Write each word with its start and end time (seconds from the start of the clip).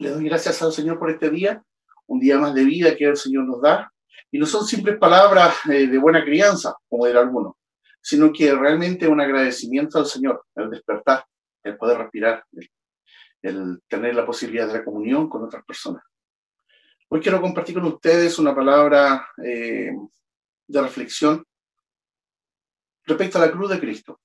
Le 0.00 0.08
doy 0.08 0.24
gracias 0.24 0.62
al 0.62 0.72
Señor 0.72 0.98
por 0.98 1.10
este 1.10 1.28
día, 1.28 1.62
un 2.06 2.18
día 2.18 2.38
más 2.38 2.54
de 2.54 2.64
vida 2.64 2.96
que 2.96 3.04
el 3.04 3.18
Señor 3.18 3.44
nos 3.44 3.60
da. 3.60 3.92
Y 4.30 4.38
no 4.38 4.46
son 4.46 4.66
simples 4.66 4.96
palabras 4.96 5.56
eh, 5.70 5.88
de 5.88 5.98
buena 5.98 6.24
crianza, 6.24 6.74
como 6.88 7.06
dirá 7.06 7.20
alguno, 7.20 7.58
sino 8.00 8.32
que 8.32 8.54
realmente 8.54 9.06
un 9.06 9.20
agradecimiento 9.20 9.98
al 9.98 10.06
Señor, 10.06 10.46
el 10.54 10.70
despertar, 10.70 11.26
el 11.62 11.76
poder 11.76 11.98
respirar, 11.98 12.42
el, 13.42 13.82
tener 13.88 14.14
la 14.14 14.24
posibilidad 14.24 14.68
de 14.68 14.78
la 14.78 14.84
comunión 14.84 15.28
con 15.28 15.44
otras 15.44 15.62
personas. 15.66 16.02
Hoy 17.10 17.20
quiero 17.20 17.42
compartir 17.42 17.74
con 17.74 17.84
ustedes 17.84 18.38
una 18.38 18.54
palabra 18.54 19.28
eh, 19.44 19.90
de 20.66 20.80
reflexión 20.80 21.44
respecto 23.04 23.36
a 23.36 23.42
la 23.42 23.52
cruz 23.52 23.68
de 23.68 23.80
Cristo. 23.80 24.18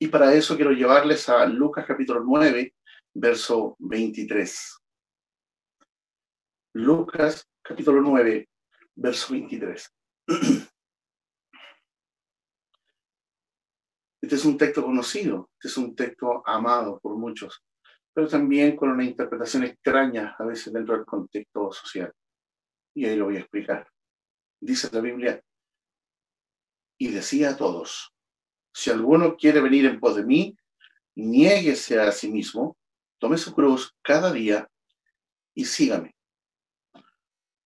Y 0.00 0.08
para 0.08 0.34
eso 0.34 0.56
quiero 0.56 0.72
llevarles 0.72 1.28
a 1.28 1.46
Lucas 1.46 1.84
capítulo 1.86 2.24
9, 2.24 2.74
verso 3.14 3.76
23. 3.78 4.78
Lucas 6.74 7.48
capítulo 7.62 8.00
9, 8.00 8.48
verso 8.96 9.32
23. 9.32 9.92
Este 14.22 14.34
es 14.34 14.44
un 14.44 14.58
texto 14.58 14.84
conocido, 14.84 15.50
este 15.54 15.68
es 15.68 15.76
un 15.78 15.96
texto 15.96 16.42
amado 16.46 17.00
por 17.00 17.16
muchos, 17.16 17.64
pero 18.12 18.28
también 18.28 18.76
con 18.76 18.90
una 18.90 19.02
interpretación 19.02 19.64
extraña 19.64 20.36
a 20.38 20.44
veces 20.44 20.72
dentro 20.74 20.94
del 20.94 21.06
contexto 21.06 21.72
social. 21.72 22.12
Y 22.94 23.06
ahí 23.06 23.16
lo 23.16 23.24
voy 23.24 23.36
a 23.36 23.40
explicar. 23.40 23.88
Dice 24.60 24.90
la 24.92 25.00
Biblia, 25.00 25.42
y 26.98 27.08
decía 27.08 27.50
a 27.50 27.56
todos, 27.56 28.14
si 28.74 28.90
alguno 28.90 29.36
quiere 29.36 29.62
venir 29.62 29.86
en 29.86 29.98
pos 29.98 30.16
de 30.16 30.24
mí, 30.24 30.54
niéguese 31.16 31.98
a 31.98 32.12
sí 32.12 32.30
mismo, 32.30 32.76
tome 33.20 33.36
su 33.36 33.54
cruz 33.54 33.94
cada 34.02 34.32
día 34.32 34.68
y 35.54 35.64
sígame. 35.64 36.16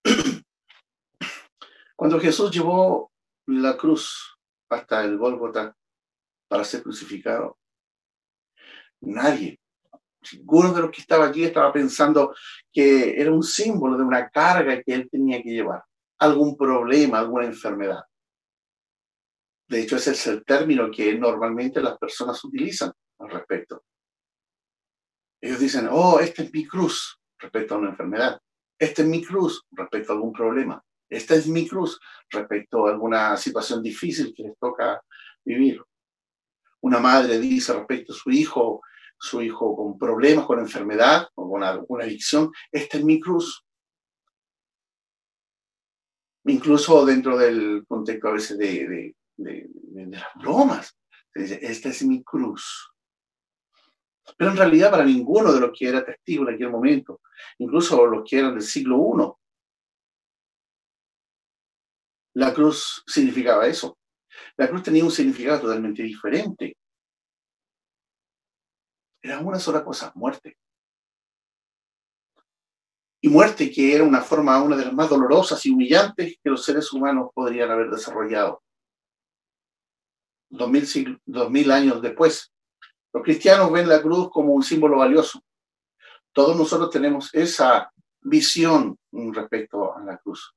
Cuando 1.95 2.19
Jesús 2.19 2.51
llevó 2.51 3.11
la 3.47 3.75
cruz 3.77 4.37
hasta 4.69 5.03
el 5.03 5.17
Gólgota 5.17 5.75
para 6.47 6.63
ser 6.63 6.83
crucificado, 6.83 7.57
nadie, 9.01 9.59
ninguno 10.33 10.73
de 10.73 10.81
los 10.81 10.91
que 10.91 11.01
estaba 11.01 11.27
allí 11.27 11.45
estaba 11.45 11.71
pensando 11.71 12.35
que 12.71 13.19
era 13.19 13.31
un 13.31 13.43
símbolo 13.43 13.97
de 13.97 14.03
una 14.03 14.29
carga 14.29 14.83
que 14.83 14.93
él 14.93 15.09
tenía 15.09 15.41
que 15.41 15.51
llevar, 15.51 15.83
algún 16.19 16.57
problema, 16.57 17.19
alguna 17.19 17.45
enfermedad. 17.45 18.03
De 19.67 19.81
hecho, 19.81 19.95
ese 19.95 20.11
es 20.11 20.27
el 20.27 20.43
término 20.43 20.91
que 20.91 21.17
normalmente 21.17 21.81
las 21.81 21.97
personas 21.97 22.43
utilizan 22.43 22.91
al 23.19 23.29
respecto. 23.29 23.83
Ellos 25.45 25.59
dicen, 25.59 25.87
oh, 25.91 26.19
esta 26.19 26.41
es 26.41 26.51
mi 26.51 26.65
cruz 26.65 27.19
respecto 27.37 27.75
a 27.75 27.77
una 27.77 27.91
enfermedad. 27.91 28.41
Esta 28.79 29.03
es 29.03 29.07
mi 29.07 29.23
cruz 29.23 29.63
respecto 29.69 30.11
a 30.11 30.15
algún 30.15 30.33
problema. 30.33 30.83
Esta 31.07 31.35
es 31.35 31.45
mi 31.47 31.67
cruz 31.67 31.99
respecto 32.31 32.87
a 32.87 32.91
alguna 32.93 33.37
situación 33.37 33.83
difícil 33.83 34.33
que 34.35 34.41
les 34.41 34.57
toca 34.57 34.99
vivir. 35.43 35.83
Una 36.81 36.99
madre 36.99 37.37
dice 37.37 37.73
respecto 37.73 38.13
a 38.13 38.15
su 38.15 38.31
hijo, 38.31 38.81
su 39.19 39.39
hijo 39.43 39.75
con 39.75 39.99
problemas, 39.99 40.47
con 40.47 40.57
enfermedad 40.57 41.27
o 41.35 41.47
con 41.47 41.61
alguna 41.61 42.05
adicción, 42.05 42.51
esta 42.71 42.97
es 42.97 43.03
mi 43.03 43.19
cruz. 43.19 43.63
Incluso 46.45 47.05
dentro 47.05 47.37
del 47.37 47.85
contexto 47.87 48.29
a 48.29 48.33
veces 48.33 48.57
de, 48.57 49.13
de, 49.37 49.69
las 50.07 50.25
bromas. 50.41 50.97
esta 51.35 51.89
es 51.89 52.01
mi 52.01 52.23
cruz. 52.23 52.94
Pero 54.37 54.51
en 54.51 54.57
realidad 54.57 54.91
para 54.91 55.05
ninguno 55.05 55.53
de 55.53 55.59
los 55.59 55.77
que 55.77 55.87
era 55.87 56.05
testigo 56.05 56.47
en 56.47 56.55
aquel 56.55 56.69
momento, 56.69 57.21
incluso 57.59 58.05
los 58.05 58.27
que 58.27 58.39
eran 58.39 58.53
del 58.53 58.63
siglo 58.63 58.97
I, 58.97 59.31
la 62.33 62.53
cruz 62.53 63.03
significaba 63.07 63.67
eso. 63.67 63.97
La 64.57 64.67
cruz 64.67 64.83
tenía 64.83 65.03
un 65.03 65.11
significado 65.11 65.61
totalmente 65.61 66.03
diferente. 66.03 66.75
Era 69.21 69.39
una 69.39 69.59
sola 69.59 69.83
cosa, 69.83 70.11
muerte. 70.15 70.57
Y 73.21 73.29
muerte 73.29 73.71
que 73.71 73.95
era 73.95 74.03
una 74.03 74.21
forma, 74.21 74.61
una 74.61 74.75
de 74.75 74.85
las 74.85 74.93
más 74.93 75.09
dolorosas 75.09 75.65
y 75.65 75.71
humillantes 75.71 76.37
que 76.43 76.49
los 76.49 76.63
seres 76.63 76.91
humanos 76.91 77.29
podrían 77.33 77.71
haber 77.71 77.89
desarrollado 77.89 78.61
dos 80.49 81.49
mil, 81.49 81.71
años 81.71 82.01
después. 82.01 82.51
Los 83.15 83.23
cristianos 83.23 83.71
ven 83.71 83.87
la 83.87 84.01
cruz 84.01 84.29
como 84.29 84.51
un 84.51 84.61
símbolo 84.61 84.97
valioso. 84.97 85.41
Todos 86.33 86.57
nosotros 86.57 86.89
tenemos 86.89 87.33
esa 87.33 87.89
visión 88.19 88.99
respecto 89.31 89.95
a 89.95 90.03
la 90.03 90.17
cruz. 90.17 90.53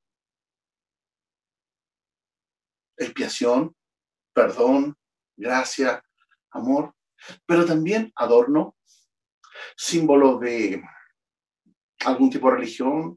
Expiación, 2.97 3.77
perdón, 4.33 4.99
gracia, 5.37 6.03
amor, 6.51 6.97
pero 7.47 7.65
también 7.65 8.11
adorno, 8.17 8.77
símbolo 9.77 10.41
de 10.41 10.83
algún 12.07 12.29
tipo 12.29 12.51
de 12.51 12.57
religión. 12.57 13.17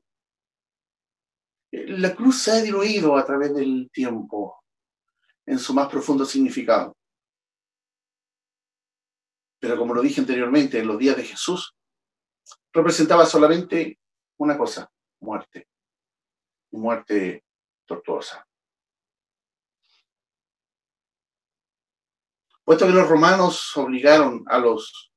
La 1.72 2.13
cruz 2.16 2.44
se 2.44 2.51
ha 2.51 2.62
diluido 2.62 3.18
a 3.18 3.25
través 3.25 3.56
del 3.56 3.90
tiempo 3.91 4.63
en 5.47 5.57
su 5.57 5.74
más 5.74 5.90
profundo 5.90 6.25
significado. 6.25 6.96
Pero 9.61 9.77
como 9.77 9.94
lo 9.94 10.01
dije 10.01 10.19
anteriormente, 10.19 10.79
en 10.79 10.88
los 10.88 10.97
días 10.97 11.16
de 11.16 11.23
Jesús, 11.23 11.75
representaba 12.73 13.27
solamente 13.27 13.99
una 14.38 14.57
cosa, 14.57 14.91
muerte. 15.19 15.67
Muerte 16.72 17.45
tortuosa. 17.85 18.47
Puesto 22.63 22.88
que 22.88 22.94
los 22.94 23.07
romanos 23.07 23.77
obligaron 23.77 24.44
a 24.47 24.57
los 24.57 25.11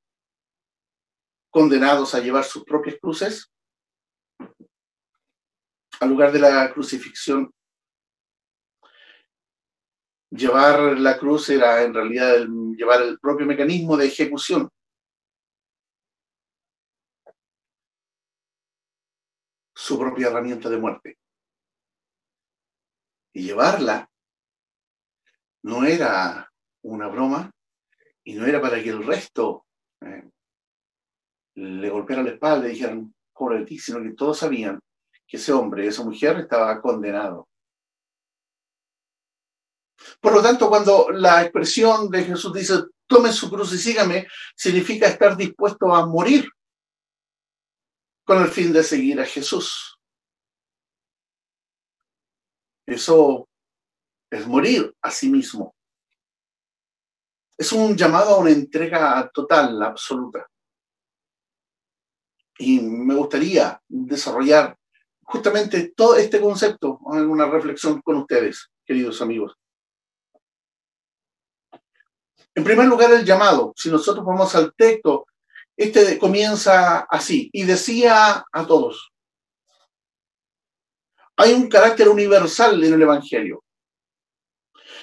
condenados 1.48 2.14
a 2.14 2.20
llevar 2.20 2.44
sus 2.44 2.64
propias 2.64 2.96
cruces, 3.00 3.50
al 6.00 6.08
lugar 6.10 6.32
de 6.32 6.40
la 6.40 6.70
crucifixión 6.70 7.50
llevar 10.34 10.98
la 10.98 11.16
cruz 11.16 11.48
era 11.50 11.82
en 11.82 11.94
realidad 11.94 12.46
llevar 12.76 13.02
el 13.02 13.18
propio 13.18 13.46
mecanismo 13.46 13.96
de 13.96 14.06
ejecución. 14.06 14.68
Su 19.74 19.98
propia 19.98 20.28
herramienta 20.28 20.68
de 20.68 20.78
muerte. 20.78 21.18
Y 23.32 23.42
llevarla 23.42 24.08
no 25.62 25.84
era 25.84 26.50
una 26.82 27.08
broma 27.08 27.50
y 28.24 28.34
no 28.34 28.46
era 28.46 28.60
para 28.60 28.82
que 28.82 28.90
el 28.90 29.04
resto 29.04 29.66
eh, 30.00 30.30
le 31.56 31.90
golpeara 31.90 32.22
la 32.22 32.30
espalda 32.30 32.66
y 32.66 32.72
dijeran, 32.72 33.14
pobre 33.32 33.60
de 33.60 33.66
ti, 33.66 33.78
sino 33.78 34.02
que 34.02 34.12
todos 34.12 34.38
sabían 34.38 34.80
que 35.26 35.36
ese 35.36 35.52
hombre, 35.52 35.86
esa 35.86 36.04
mujer 36.04 36.38
estaba 36.38 36.80
condenado 36.80 37.48
por 40.20 40.32
lo 40.32 40.42
tanto, 40.42 40.68
cuando 40.68 41.10
la 41.10 41.42
expresión 41.42 42.10
de 42.10 42.24
Jesús 42.24 42.52
dice, 42.52 42.74
tome 43.06 43.32
su 43.32 43.50
cruz 43.50 43.72
y 43.72 43.78
sígame, 43.78 44.26
significa 44.56 45.06
estar 45.06 45.36
dispuesto 45.36 45.94
a 45.94 46.06
morir 46.06 46.48
con 48.24 48.42
el 48.42 48.48
fin 48.48 48.72
de 48.72 48.82
seguir 48.82 49.20
a 49.20 49.26
Jesús. 49.26 49.98
Eso 52.86 53.48
es 54.30 54.46
morir 54.46 54.94
a 55.02 55.10
sí 55.10 55.28
mismo. 55.28 55.74
Es 57.56 57.72
un 57.72 57.96
llamado 57.96 58.34
a 58.34 58.38
una 58.38 58.50
entrega 58.50 59.30
total, 59.32 59.80
absoluta. 59.82 60.46
Y 62.58 62.80
me 62.80 63.14
gustaría 63.14 63.80
desarrollar 63.88 64.76
justamente 65.22 65.92
todo 65.96 66.16
este 66.16 66.40
concepto 66.40 67.00
en 67.12 67.28
una 67.28 67.46
reflexión 67.46 68.00
con 68.02 68.16
ustedes, 68.16 68.70
queridos 68.84 69.20
amigos. 69.22 69.56
En 72.54 72.64
primer 72.64 72.86
lugar, 72.86 73.12
el 73.12 73.24
llamado. 73.24 73.72
Si 73.76 73.90
nosotros 73.90 74.24
vamos 74.24 74.54
al 74.54 74.72
texto, 74.74 75.26
este 75.76 76.18
comienza 76.18 77.00
así, 77.00 77.50
y 77.52 77.64
decía 77.64 78.44
a 78.50 78.66
todos. 78.66 79.12
Hay 81.36 81.52
un 81.52 81.68
carácter 81.68 82.08
universal 82.08 82.82
en 82.84 82.94
el 82.94 83.02
Evangelio. 83.02 83.64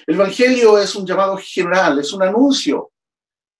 El 0.06 0.14
Evangelio 0.14 0.78
es 0.78 0.94
un 0.94 1.06
llamado 1.06 1.36
general, 1.36 1.98
es 1.98 2.12
un 2.12 2.22
anuncio. 2.22 2.90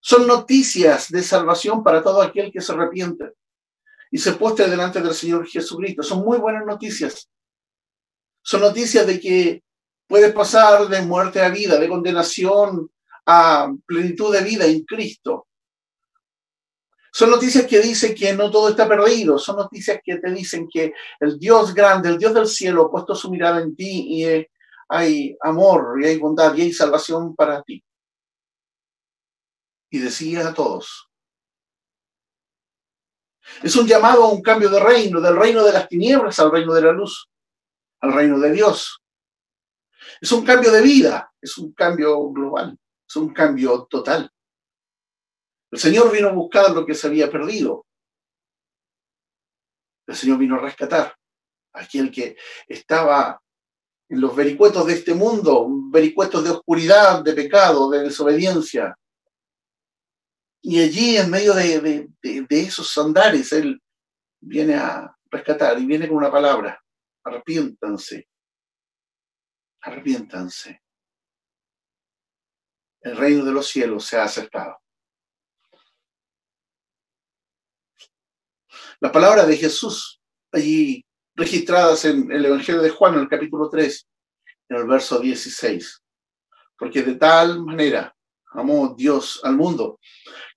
Son 0.00 0.26
noticias 0.26 1.10
de 1.10 1.22
salvación 1.22 1.82
para 1.84 2.02
todo 2.02 2.22
aquel 2.22 2.50
que 2.50 2.60
se 2.60 2.72
arrepiente 2.72 3.34
y 4.10 4.18
se 4.18 4.32
postre 4.32 4.68
delante 4.68 5.00
del 5.00 5.14
Señor 5.14 5.46
Jesucristo. 5.46 6.02
Son 6.02 6.24
muy 6.24 6.38
buenas 6.38 6.64
noticias. 6.64 7.28
Son 8.42 8.60
noticias 8.60 9.06
de 9.06 9.20
que 9.20 9.62
puedes 10.06 10.32
pasar 10.32 10.88
de 10.88 11.02
muerte 11.02 11.40
a 11.40 11.50
vida, 11.50 11.78
de 11.78 11.88
condenación 11.88 12.90
a 13.26 13.72
plenitud 13.86 14.32
de 14.32 14.42
vida 14.42 14.66
en 14.66 14.84
Cristo. 14.84 15.46
Son 17.12 17.30
noticias 17.30 17.66
que 17.66 17.80
dicen 17.80 18.14
que 18.14 18.32
no 18.32 18.50
todo 18.50 18.70
está 18.70 18.88
perdido, 18.88 19.38
son 19.38 19.56
noticias 19.56 20.00
que 20.02 20.16
te 20.16 20.30
dicen 20.30 20.66
que 20.72 20.94
el 21.20 21.38
Dios 21.38 21.74
grande, 21.74 22.08
el 22.08 22.18
Dios 22.18 22.32
del 22.32 22.46
cielo, 22.46 22.86
ha 22.86 22.90
puesto 22.90 23.14
su 23.14 23.30
mirada 23.30 23.60
en 23.60 23.76
ti 23.76 24.06
y 24.08 24.46
hay 24.88 25.36
amor 25.42 25.98
y 26.00 26.06
hay 26.06 26.18
bondad 26.18 26.54
y 26.54 26.62
hay 26.62 26.72
salvación 26.72 27.34
para 27.36 27.62
ti. 27.62 27.84
Y 29.90 29.98
decía 29.98 30.48
a 30.48 30.54
todos, 30.54 31.10
es 33.62 33.76
un 33.76 33.86
llamado 33.86 34.24
a 34.24 34.28
un 34.28 34.40
cambio 34.40 34.70
de 34.70 34.80
reino, 34.80 35.20
del 35.20 35.36
reino 35.36 35.62
de 35.64 35.72
las 35.72 35.88
tinieblas 35.88 36.38
al 36.38 36.50
reino 36.50 36.72
de 36.72 36.82
la 36.82 36.92
luz, 36.92 37.28
al 38.00 38.14
reino 38.14 38.38
de 38.38 38.52
Dios. 38.52 39.02
Es 40.20 40.32
un 40.32 40.44
cambio 40.44 40.72
de 40.72 40.80
vida, 40.80 41.30
es 41.40 41.58
un 41.58 41.72
cambio 41.72 42.30
global, 42.30 42.78
es 43.12 43.16
un 43.16 43.32
cambio 43.34 43.86
total. 43.90 44.32
El 45.70 45.78
Señor 45.78 46.10
vino 46.10 46.28
a 46.28 46.32
buscar 46.32 46.70
lo 46.70 46.86
que 46.86 46.94
se 46.94 47.08
había 47.08 47.30
perdido. 47.30 47.84
El 50.06 50.16
Señor 50.16 50.38
vino 50.38 50.56
a 50.56 50.60
rescatar 50.60 51.14
a 51.74 51.80
aquel 51.80 52.10
que 52.10 52.36
estaba 52.66 53.38
en 54.08 54.20
los 54.20 54.34
vericuetos 54.34 54.86
de 54.86 54.94
este 54.94 55.14
mundo, 55.14 55.68
vericuetos 55.90 56.42
de 56.42 56.50
oscuridad, 56.50 57.22
de 57.22 57.34
pecado, 57.34 57.90
de 57.90 58.02
desobediencia. 58.02 58.96
Y 60.62 60.80
allí, 60.80 61.16
en 61.16 61.30
medio 61.30 61.52
de, 61.54 62.08
esos 62.48 62.96
andares, 62.96 63.52
Él 63.52 63.82
viene 64.40 64.74
a 64.74 65.14
rescatar 65.30 65.78
y 65.78 65.84
viene 65.84 66.08
con 66.08 66.16
una 66.16 66.30
palabra, 66.30 66.82
arrepiéntanse, 67.24 68.26
arrepiéntanse. 69.82 70.81
El 73.02 73.16
reino 73.16 73.44
de 73.44 73.52
los 73.52 73.66
cielos 73.66 74.06
se 74.06 74.16
ha 74.16 74.24
acercado. 74.24 74.78
Las 79.00 79.10
palabras 79.10 79.48
de 79.48 79.56
Jesús 79.56 80.20
allí 80.52 81.04
registradas 81.34 82.04
en 82.04 82.30
el 82.30 82.44
Evangelio 82.44 82.82
de 82.82 82.90
Juan, 82.90 83.14
en 83.14 83.20
el 83.20 83.28
capítulo 83.28 83.68
3, 83.68 84.06
en 84.68 84.76
el 84.76 84.86
verso 84.86 85.18
16. 85.18 86.02
Porque 86.78 87.02
de 87.02 87.14
tal 87.16 87.64
manera 87.64 88.14
amó 88.52 88.94
Dios 88.96 89.40
al 89.42 89.56
mundo, 89.56 89.98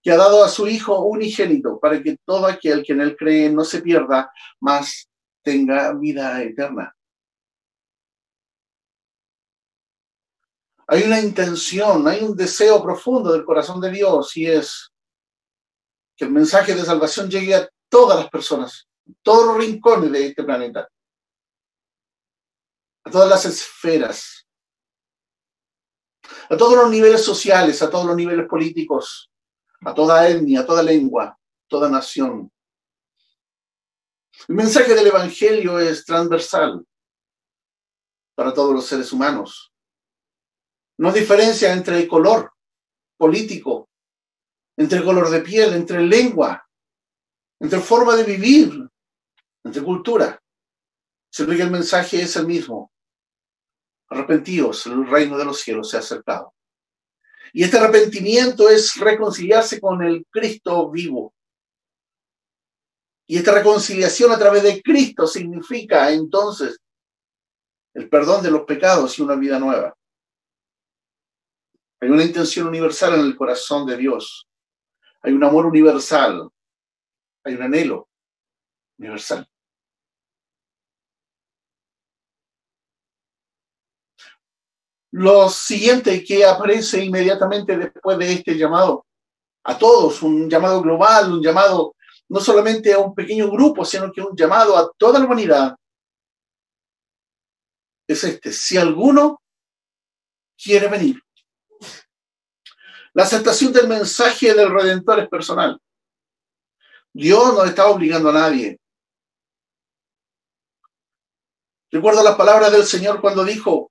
que 0.04 0.12
ha 0.12 0.18
dado 0.18 0.44
a 0.44 0.50
su 0.50 0.68
Hijo 0.68 1.02
unigénito, 1.06 1.80
para 1.80 2.02
que 2.04 2.18
todo 2.26 2.46
aquel 2.46 2.84
que 2.84 2.94
en 2.94 3.02
él 3.02 3.16
cree 3.16 3.50
no 3.50 3.64
se 3.64 3.82
pierda, 3.82 4.32
mas 4.60 5.10
tenga 5.42 5.94
vida 5.94 6.44
eterna. 6.44 6.96
Hay 10.88 11.04
una 11.04 11.20
intención, 11.20 12.08
hay 12.08 12.24
un 12.24 12.36
deseo 12.36 12.82
profundo 12.84 13.32
del 13.32 13.44
corazón 13.44 13.82
de 13.82 13.92
Dios 13.92 14.36
y 14.38 14.48
es 14.48 14.92
que 16.16 16.26
el 16.26 16.32
mensaje 16.32 16.76
de 16.76 16.86
salvación 16.86 17.30
llegue 17.30 17.56
a 17.56 17.70
todas 17.90 18.20
las 18.20 18.30
personas, 18.30 18.88
todos 19.22 19.48
los 19.48 19.58
rincones 19.58 20.12
de 20.12 20.28
este 20.28 20.44
planeta, 20.44 20.88
a 23.04 23.12
todas 23.12 23.30
las 23.30 23.46
esferas, 23.46 24.48
a 26.50 26.58
todos 26.58 26.76
los 26.76 26.90
niveles 26.90 27.24
sociales, 27.24 27.82
a 27.82 27.90
todos 27.90 28.06
los 28.06 28.16
niveles 28.16 28.48
políticos, 28.48 29.32
a 29.82 29.94
toda 29.94 30.28
etnia, 30.30 30.62
a 30.62 30.66
toda 30.66 30.84
lengua, 30.84 31.38
toda 31.68 31.90
nación. 31.90 32.52
El 34.48 34.56
mensaje 34.56 34.94
del 34.94 35.08
Evangelio 35.08 35.80
es 35.80 36.06
transversal 36.06 36.86
para 38.36 38.54
todos 38.54 38.74
los 38.74 38.86
seres 38.86 39.12
humanos. 39.12 39.72
No 40.98 41.12
diferencia 41.12 41.74
entre 41.74 42.08
color 42.08 42.54
político, 43.18 43.90
entre 44.78 45.04
color 45.04 45.30
de 45.30 45.42
piel, 45.42 45.74
entre 45.74 46.02
lengua, 46.02 46.66
entre 47.60 47.80
forma 47.80 48.16
de 48.16 48.24
vivir, 48.24 48.90
entre 49.64 49.84
cultura. 49.84 50.42
Siempre 51.30 51.58
que 51.58 51.64
el 51.64 51.72
mensaje 51.72 52.22
es 52.22 52.36
el 52.36 52.48
mismo. 52.48 52.92
Arrepentíos, 54.10 54.86
el 54.86 55.08
reino 55.08 55.38
de 55.38 55.46
los 55.46 55.60
cielos 55.60 55.90
se 55.90 55.98
ha 55.98 56.00
acercado. 56.00 56.54
Y 57.52 57.64
este 57.64 57.78
arrepentimiento 57.78 58.70
es 58.70 58.96
reconciliarse 58.96 59.80
con 59.80 60.04
el 60.04 60.26
Cristo 60.30 60.90
vivo. 60.90 61.34
Y 63.28 63.38
esta 63.38 63.54
reconciliación 63.54 64.32
a 64.32 64.38
través 64.38 64.64
de 64.64 64.82
Cristo 64.82 65.26
significa 65.26 66.12
entonces 66.12 66.78
el 67.94 68.10
perdón 68.10 68.44
de 68.44 68.52
los 68.52 68.64
pecados 68.64 69.18
y 69.18 69.22
una 69.22 69.36
vida 69.36 69.58
nueva. 69.58 69.96
Hay 72.06 72.12
una 72.12 72.24
intención 72.24 72.68
universal 72.68 73.16
en 73.16 73.22
el 73.22 73.36
corazón 73.36 73.88
de 73.88 73.98
Dios. 73.98 74.48
Hay 75.24 75.34
un 75.34 75.44
amor 75.44 75.66
universal 75.66 76.52
hay 77.44 77.56
un 77.56 77.64
anhelo 77.64 78.10
universal. 79.00 79.48
Lo 85.12 85.50
siguiente 85.50 86.24
que 86.24 86.46
aparece 86.46 87.04
inmediatamente 87.04 87.76
después 87.76 88.20
de 88.20 88.34
este 88.34 88.56
llamado 88.56 89.08
a 89.64 89.76
todos, 89.76 90.22
un 90.22 90.48
llamado 90.48 90.84
global, 90.84 91.34
un 91.34 91.42
llamado 91.42 91.96
no 92.30 92.40
solamente 92.40 92.94
a 92.94 93.00
un 93.00 93.16
pequeño 93.16 93.50
grupo, 93.50 93.84
sino 93.84 94.12
que 94.12 94.22
un 94.22 94.36
llamado 94.36 94.78
a 94.78 94.92
toda 94.96 95.18
la 95.18 95.26
humanidad, 95.26 95.76
es 98.08 98.24
este, 98.24 98.52
si 98.52 98.78
alguno 98.78 99.42
quiere 100.56 100.88
venir. 100.88 101.25
La 103.16 103.24
aceptación 103.24 103.72
del 103.72 103.88
mensaje 103.88 104.54
del 104.54 104.70
Redentor 104.70 105.20
es 105.22 105.30
personal. 105.30 105.82
Dios 107.14 107.54
no 107.54 107.64
está 107.64 107.88
obligando 107.88 108.30
a 108.30 108.34
nadie. 108.34 108.78
Recuerdo 111.90 112.22
las 112.22 112.36
palabras 112.36 112.74
del 112.74 112.84
Señor 112.84 113.22
cuando 113.22 113.46
dijo, 113.46 113.90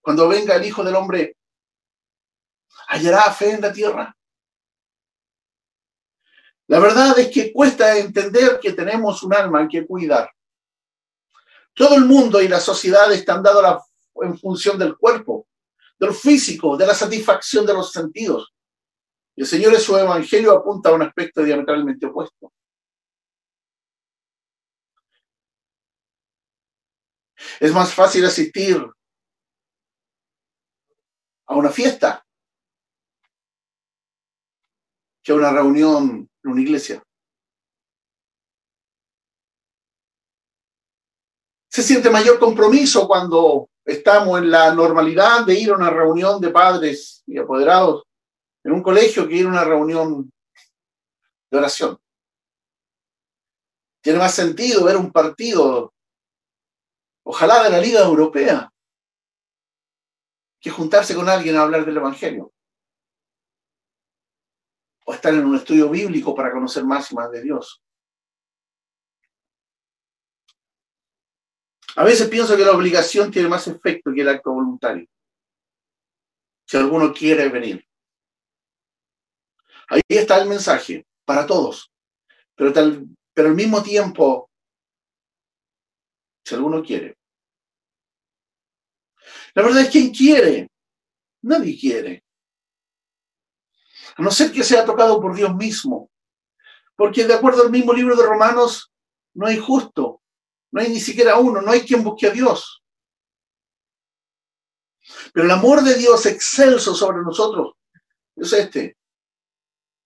cuando 0.00 0.28
venga 0.28 0.54
el 0.54 0.64
Hijo 0.64 0.84
del 0.84 0.94
Hombre, 0.94 1.36
¿hallará 2.86 3.22
fe 3.32 3.54
en 3.54 3.60
la 3.60 3.72
tierra? 3.72 4.16
La 6.68 6.78
verdad 6.78 7.18
es 7.18 7.32
que 7.32 7.52
cuesta 7.52 7.98
entender 7.98 8.60
que 8.60 8.72
tenemos 8.72 9.20
un 9.24 9.34
alma 9.34 9.66
que 9.66 9.84
cuidar. 9.84 10.30
Todo 11.74 11.96
el 11.96 12.04
mundo 12.04 12.40
y 12.40 12.46
la 12.46 12.60
sociedad 12.60 13.12
están 13.12 13.42
dados 13.42 13.82
en 14.14 14.38
función 14.38 14.78
del 14.78 14.96
cuerpo, 14.96 15.47
del 15.98 16.14
físico, 16.14 16.76
de 16.76 16.86
la 16.86 16.94
satisfacción 16.94 17.66
de 17.66 17.74
los 17.74 17.92
sentidos 17.92 18.52
el 19.38 19.46
Señor 19.46 19.72
en 19.72 19.80
su 19.80 19.96
evangelio 19.96 20.50
apunta 20.52 20.88
a 20.88 20.94
un 20.94 21.02
aspecto 21.02 21.44
diametralmente 21.44 22.06
opuesto. 22.06 22.52
Es 27.60 27.72
más 27.72 27.94
fácil 27.94 28.24
asistir 28.24 28.84
a 31.46 31.54
una 31.54 31.70
fiesta 31.70 32.26
que 35.22 35.30
a 35.30 35.36
una 35.36 35.52
reunión 35.52 36.28
en 36.42 36.50
una 36.50 36.60
iglesia. 36.60 37.00
Se 41.68 41.84
siente 41.84 42.10
mayor 42.10 42.40
compromiso 42.40 43.06
cuando 43.06 43.70
estamos 43.88 44.38
en 44.38 44.50
la 44.50 44.74
normalidad 44.74 45.46
de 45.46 45.58
ir 45.58 45.70
a 45.70 45.76
una 45.76 45.88
reunión 45.88 46.42
de 46.42 46.50
padres 46.50 47.22
y 47.26 47.38
apoderados 47.38 48.04
en 48.62 48.72
un 48.72 48.82
colegio 48.82 49.26
que 49.26 49.36
ir 49.36 49.46
a 49.46 49.48
una 49.48 49.64
reunión 49.64 50.30
de 51.50 51.58
oración. 51.58 51.98
Tiene 54.02 54.18
más 54.18 54.34
sentido 54.34 54.84
ver 54.84 54.96
un 54.98 55.10
partido, 55.10 55.94
ojalá 57.24 57.62
de 57.64 57.70
la 57.70 57.78
Liga 57.78 58.00
Europea, 58.00 58.70
que 60.60 60.70
juntarse 60.70 61.14
con 61.14 61.26
alguien 61.26 61.56
a 61.56 61.62
hablar 61.62 61.86
del 61.86 61.96
Evangelio. 61.96 62.52
O 65.06 65.14
estar 65.14 65.32
en 65.32 65.46
un 65.46 65.56
estudio 65.56 65.88
bíblico 65.88 66.34
para 66.34 66.52
conocer 66.52 66.84
más 66.84 67.10
y 67.10 67.14
más 67.14 67.30
de 67.30 67.40
Dios. 67.40 67.82
A 71.98 72.04
veces 72.04 72.28
pienso 72.28 72.56
que 72.56 72.64
la 72.64 72.70
obligación 72.70 73.28
tiene 73.28 73.48
más 73.48 73.66
efecto 73.66 74.12
que 74.14 74.20
el 74.20 74.28
acto 74.28 74.52
voluntario. 74.52 75.08
Si 76.64 76.76
alguno 76.76 77.12
quiere 77.12 77.48
venir. 77.48 77.84
Ahí 79.88 80.02
está 80.06 80.40
el 80.40 80.48
mensaje 80.48 81.04
para 81.24 81.44
todos. 81.44 81.90
Pero, 82.54 82.72
pero 83.34 83.48
al 83.48 83.56
mismo 83.56 83.82
tiempo, 83.82 84.48
si 86.44 86.54
alguno 86.54 86.84
quiere. 86.84 87.18
La 89.54 89.64
verdad 89.64 89.82
es 89.82 89.90
que 89.90 90.12
quiere. 90.12 90.70
Nadie 91.42 91.76
quiere. 91.76 92.22
A 94.16 94.22
no 94.22 94.30
ser 94.30 94.52
que 94.52 94.62
sea 94.62 94.84
tocado 94.84 95.20
por 95.20 95.34
Dios 95.34 95.52
mismo. 95.56 96.12
Porque 96.94 97.24
de 97.24 97.34
acuerdo 97.34 97.64
al 97.64 97.72
mismo 97.72 97.92
libro 97.92 98.14
de 98.14 98.24
Romanos, 98.24 98.92
no 99.34 99.48
hay 99.48 99.58
justo. 99.58 100.22
No 100.70 100.80
hay 100.80 100.88
ni 100.90 101.00
siquiera 101.00 101.38
uno, 101.38 101.60
no 101.60 101.70
hay 101.70 101.82
quien 101.82 102.02
busque 102.02 102.26
a 102.26 102.30
Dios. 102.30 102.82
Pero 105.32 105.46
el 105.46 105.50
amor 105.50 105.82
de 105.82 105.94
Dios 105.94 106.26
excelso 106.26 106.94
sobre 106.94 107.22
nosotros 107.22 107.74
es 108.36 108.52
este. 108.52 108.96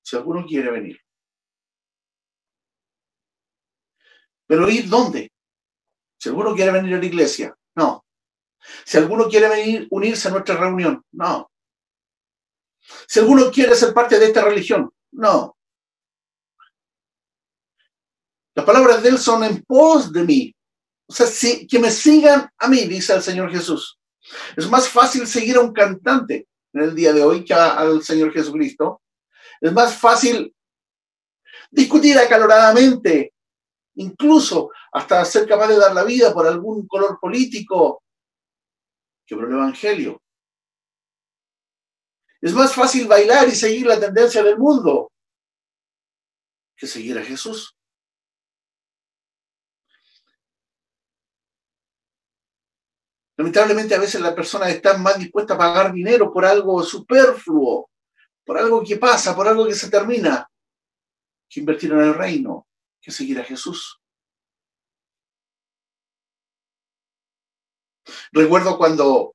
Si 0.03 0.17
alguno 0.17 0.45
quiere 0.47 0.71
venir. 0.71 1.01
Pero 4.47 4.69
ir 4.69 4.89
dónde? 4.89 5.33
Si 6.19 6.29
alguno 6.29 6.55
quiere 6.55 6.73
venir 6.73 6.95
a 6.95 6.99
la 6.99 7.07
iglesia, 7.07 7.57
no. 7.75 8.05
Si 8.85 8.97
alguno 8.97 9.29
quiere 9.29 9.49
venir 9.49 9.89
unirse 9.91 10.29
a 10.29 10.31
nuestra 10.31 10.57
reunión, 10.57 11.05
no. 11.13 11.51
Si 13.09 13.21
alguno 13.21 13.51
quiere 13.51 13.75
ser 13.75 13.93
parte 13.93 14.19
de 14.19 14.27
esta 14.27 14.45
religión, 14.45 14.93
no. 15.13 15.57
Las 18.55 18.67
palabras 18.67 19.03
de 19.03 19.11
él 19.11 19.19
son 19.19 19.45
en 19.45 19.63
pos 19.63 20.13
de 20.13 20.25
mí. 20.25 20.55
O 21.07 21.13
sea, 21.13 21.27
que 21.69 21.79
me 21.79 21.91
sigan 21.91 22.49
a 22.59 22.69
mí, 22.69 22.85
dice 22.85 23.15
el 23.15 23.23
Señor 23.23 23.51
Jesús. 23.51 23.99
Es 24.57 24.69
más 24.69 24.89
fácil 24.89 25.27
seguir 25.27 25.57
a 25.57 25.61
un 25.61 25.73
cantante 25.73 26.49
en 26.73 26.83
el 26.83 26.95
día 26.95 27.13
de 27.13 27.23
hoy 27.23 27.45
que 27.45 27.55
al 27.55 28.03
Señor 28.03 28.33
Jesucristo. 28.33 29.03
Es 29.61 29.73
más 29.73 29.97
fácil 29.97 30.55
discutir 31.71 32.19
acaloradamente, 32.19 33.35
incluso 33.95 34.71
hasta 34.93 35.25
ser 35.25 35.47
capaz 35.47 35.69
de 35.69 35.79
dar 35.79 35.95
la 35.95 36.05
vida 36.05 36.33
por 36.33 36.47
algún 36.47 36.87
color 36.87 37.19
político 37.21 38.03
que 39.27 39.35
por 39.35 39.47
el 39.47 39.53
Evangelio. 39.53 40.23
Es 42.41 42.53
más 42.53 42.75
fácil 42.75 43.07
bailar 43.07 43.49
y 43.49 43.53
seguir 43.53 43.87
la 43.87 44.01
tendencia 44.01 44.43
del 44.43 44.59
mundo 44.59 45.13
que 46.77 46.87
seguir 46.87 47.17
a 47.19 47.25
Jesús. 47.25 47.77
Lamentablemente 53.43 53.97
a 53.97 53.99
veces 53.99 54.21
la 54.21 54.37
persona 54.37 54.71
está 54.71 54.97
más 54.99 55.19
dispuesta 55.19 55.55
a 55.55 55.59
pagar 55.59 55.93
dinero 55.93 56.33
por 56.33 56.45
algo 56.45 56.81
superfluo, 56.85 57.91
por 58.45 58.57
algo 58.57 58.85
que 58.85 58.99
pasa, 58.99 59.35
por 59.35 59.49
algo 59.49 59.67
que 59.67 59.75
se 59.75 59.91
termina, 59.91 60.49
que 61.49 61.59
invertir 61.59 61.91
en 61.91 62.03
el 62.03 62.15
reino, 62.15 62.69
que 63.01 63.11
seguir 63.11 63.41
a 63.41 63.45
Jesús. 63.45 64.01
Recuerdo 68.31 68.79
cuando 68.79 69.35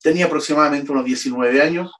tenía 0.00 0.26
aproximadamente 0.26 0.92
unos 0.92 1.06
19 1.06 1.60
años 1.60 1.92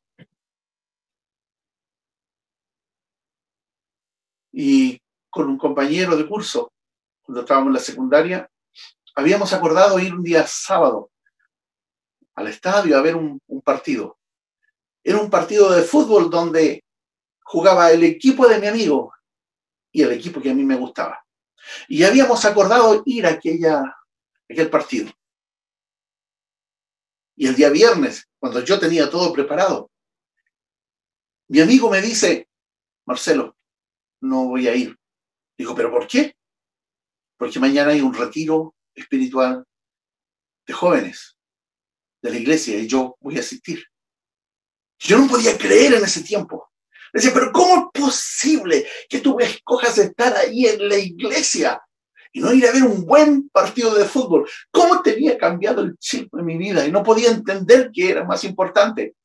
y 4.53 4.97
con 5.29 5.49
un 5.49 5.59
compañero 5.59 6.17
de 6.17 6.29
curso, 6.29 6.73
cuando 7.21 7.41
estábamos 7.41 7.71
en 7.71 7.75
la 7.75 7.81
secundaria, 7.81 8.51
habíamos 9.15 9.53
acordado 9.53 9.99
ir 9.99 10.15
un 10.15 10.23
día 10.23 10.47
sábado 10.47 11.11
al 12.35 12.49
estadio 12.49 12.97
a 12.97 13.03
ver 13.03 13.17
un, 13.17 13.41
partido. 13.63 14.19
Era 15.05 15.19
un 15.19 15.31
partido 15.31 15.71
de 15.71 15.83
fútbol 15.83 16.31
donde 16.31 16.85
jugaba 17.43 17.91
el 17.91 18.03
equipo 18.03 18.49
de 18.49 18.59
mi 18.59 18.67
amigo 18.67 19.13
y 19.93 20.03
el 20.03 20.13
equipo 20.13 20.41
que 20.41 20.51
a 20.51 20.55
mí 20.55 20.65
me 20.65 20.77
gustaba. 20.77 21.25
Y 21.89 22.05
habíamos 22.05 22.45
acordado 22.45 23.03
ir 23.05 23.27
a 23.27 23.31
aquella, 23.31 23.83
aquel 24.49 24.71
partido. 24.71 25.11
Y 27.37 27.47
el 27.47 27.55
día 27.55 27.71
viernes, 27.71 28.29
cuando 28.39 28.61
yo 28.61 28.79
tenía 28.79 29.11
todo 29.11 29.33
preparado, 29.33 29.91
mi 31.49 31.61
amigo 31.61 31.91
me 31.91 32.01
dice, 32.01 32.49
Marcelo, 33.07 33.57
no 34.21 34.49
voy 34.49 34.69
a 34.69 34.75
ir. 34.75 34.97
Digo, 35.59 35.75
¿pero 35.75 35.91
por 35.91 36.07
qué? 36.07 36.37
Porque 37.37 37.59
mañana 37.59 37.91
hay 37.91 38.01
un 38.01 38.15
retiro 38.15 38.75
espiritual 38.95 39.65
de 40.67 40.73
jóvenes 40.73 41.37
de 42.23 42.31
la 42.31 42.39
iglesia 42.39 42.79
y 42.79 42.87
yo 42.87 43.17
voy 43.21 43.37
a 43.37 43.41
asistir. 43.41 43.85
Yo 44.99 45.19
no 45.19 45.29
podía 45.29 45.57
creer 45.57 45.95
en 45.95 46.05
ese 46.05 46.23
tiempo. 46.23 46.71
Decía, 47.13 47.33
pero 47.33 47.51
¿cómo 47.53 47.91
es 47.95 48.03
posible 48.03 48.87
que 49.09 49.21
tú 49.21 49.39
escojas 49.41 49.99
estar 49.99 50.37
ahí 50.37 50.67
en 50.67 50.89
la 50.89 50.97
iglesia 50.97 51.81
y 52.33 52.41
no 52.41 52.53
ir 52.53 52.67
a 52.67 52.73
ver 52.73 52.85
un 52.85 53.05
buen 53.05 53.49
partido 53.49 53.95
de 53.95 54.05
fútbol? 54.05 54.49
¿Cómo 54.71 55.03
tenía 55.03 55.37
cambiado 55.39 55.83
el 55.83 55.97
chip 55.99 56.33
en 56.35 56.45
mi 56.45 56.57
vida 56.57 56.87
y 56.87 56.93
no 56.93 57.03
podía 57.03 57.31
entender 57.31 57.91
que 57.93 58.11
era 58.11 58.25
más 58.25 58.45
importante? 58.45 59.17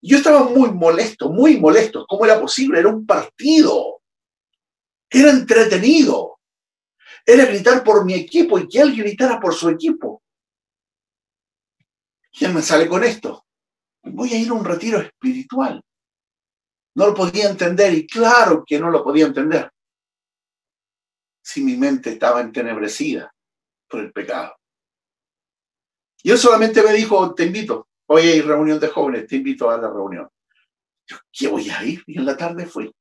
Yo 0.00 0.16
estaba 0.16 0.44
muy 0.44 0.70
molesto, 0.70 1.30
muy 1.30 1.58
molesto. 1.58 2.06
¿Cómo 2.08 2.24
era 2.24 2.40
posible? 2.40 2.80
Era 2.80 2.88
un 2.88 3.06
partido. 3.06 4.00
Era 5.10 5.30
entretenido 5.30 6.31
era 7.24 7.44
gritar 7.46 7.84
por 7.84 8.04
mi 8.04 8.14
equipo 8.14 8.58
y 8.58 8.68
que 8.68 8.80
él 8.80 8.94
gritara 8.96 9.38
por 9.38 9.54
su 9.54 9.68
equipo. 9.68 10.22
¿Quién 12.32 12.54
me 12.54 12.62
sale 12.62 12.88
con 12.88 13.04
esto? 13.04 13.44
Voy 14.04 14.32
a 14.32 14.38
ir 14.38 14.48
a 14.48 14.54
un 14.54 14.64
retiro 14.64 14.98
espiritual. 15.00 15.82
No 16.94 17.06
lo 17.06 17.14
podía 17.14 17.48
entender 17.48 17.92
y 17.94 18.06
claro 18.06 18.64
que 18.66 18.78
no 18.78 18.90
lo 18.90 19.02
podía 19.02 19.26
entender 19.26 19.70
si 21.42 21.62
mi 21.62 21.76
mente 21.76 22.10
estaba 22.10 22.40
entenebrecida 22.40 23.32
por 23.88 24.00
el 24.00 24.12
pecado. 24.12 24.56
Y 26.22 26.30
él 26.30 26.38
solamente 26.38 26.82
me 26.82 26.92
dijo, 26.92 27.34
te 27.34 27.44
invito, 27.44 27.88
hoy 28.06 28.22
hay 28.22 28.40
reunión 28.40 28.78
de 28.78 28.88
jóvenes, 28.88 29.26
te 29.26 29.36
invito 29.36 29.68
a 29.68 29.76
la 29.76 29.88
reunión. 29.88 30.28
Yo, 31.06 31.16
¿qué 31.32 31.48
voy 31.48 31.68
a 31.68 31.84
ir? 31.84 32.02
Y 32.06 32.18
en 32.18 32.26
la 32.26 32.36
tarde 32.36 32.66
fui. 32.66 32.92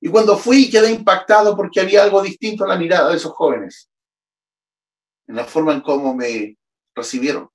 Y 0.00 0.08
cuando 0.08 0.36
fui 0.36 0.70
quedé 0.70 0.90
impactado 0.92 1.56
porque 1.56 1.80
había 1.80 2.04
algo 2.04 2.22
distinto 2.22 2.64
en 2.64 2.70
la 2.70 2.78
mirada 2.78 3.10
de 3.10 3.16
esos 3.16 3.32
jóvenes, 3.32 3.90
en 5.26 5.36
la 5.36 5.44
forma 5.44 5.72
en 5.72 5.80
cómo 5.80 6.14
me 6.14 6.56
recibieron. 6.94 7.48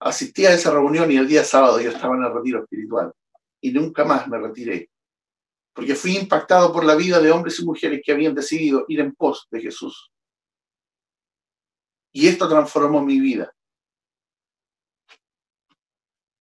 Asistí 0.00 0.44
a 0.44 0.52
esa 0.52 0.70
reunión 0.70 1.10
y 1.10 1.16
el 1.16 1.28
día 1.28 1.44
sábado 1.44 1.80
yo 1.80 1.90
estaba 1.90 2.16
en 2.16 2.24
el 2.24 2.34
retiro 2.34 2.62
espiritual 2.62 3.12
y 3.60 3.72
nunca 3.72 4.04
más 4.04 4.28
me 4.28 4.38
retiré, 4.38 4.90
porque 5.72 5.94
fui 5.94 6.16
impactado 6.16 6.72
por 6.72 6.84
la 6.84 6.94
vida 6.94 7.20
de 7.20 7.30
hombres 7.30 7.58
y 7.58 7.64
mujeres 7.64 8.02
que 8.04 8.12
habían 8.12 8.34
decidido 8.34 8.84
ir 8.88 9.00
en 9.00 9.14
pos 9.14 9.46
de 9.50 9.62
Jesús. 9.62 10.10
Y 12.12 12.28
esto 12.28 12.48
transformó 12.48 13.02
mi 13.02 13.18
vida. 13.18 13.54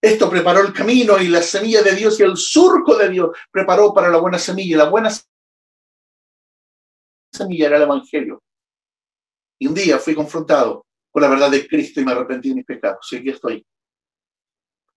Esto 0.04 0.30
preparó 0.30 0.60
el 0.60 0.74
camino 0.74 1.18
y 1.18 1.30
la 1.30 1.42
semilla 1.42 1.82
de 1.82 1.96
Dios 1.96 2.20
y 2.20 2.24
el 2.24 2.36
surco 2.36 2.98
de 2.98 3.08
Dios 3.08 3.30
preparó 3.50 3.94
para 3.94 4.10
la 4.10 4.18
buena 4.18 4.38
semilla. 4.38 4.76
La 4.76 4.90
buena 4.90 5.10
semilla 7.32 7.68
era 7.68 7.78
el 7.78 7.84
Evangelio. 7.84 8.44
Y 9.58 9.68
un 9.68 9.74
día 9.74 9.98
fui 10.00 10.14
confrontado 10.14 10.86
con 11.10 11.22
la 11.22 11.30
verdad 11.30 11.50
de 11.50 11.66
Cristo 11.66 12.02
y 12.02 12.04
me 12.04 12.12
arrepentí 12.12 12.50
de 12.50 12.56
mis 12.56 12.66
pecados. 12.66 13.08
Y 13.14 13.16
aquí 13.16 13.30
estoy. 13.30 13.66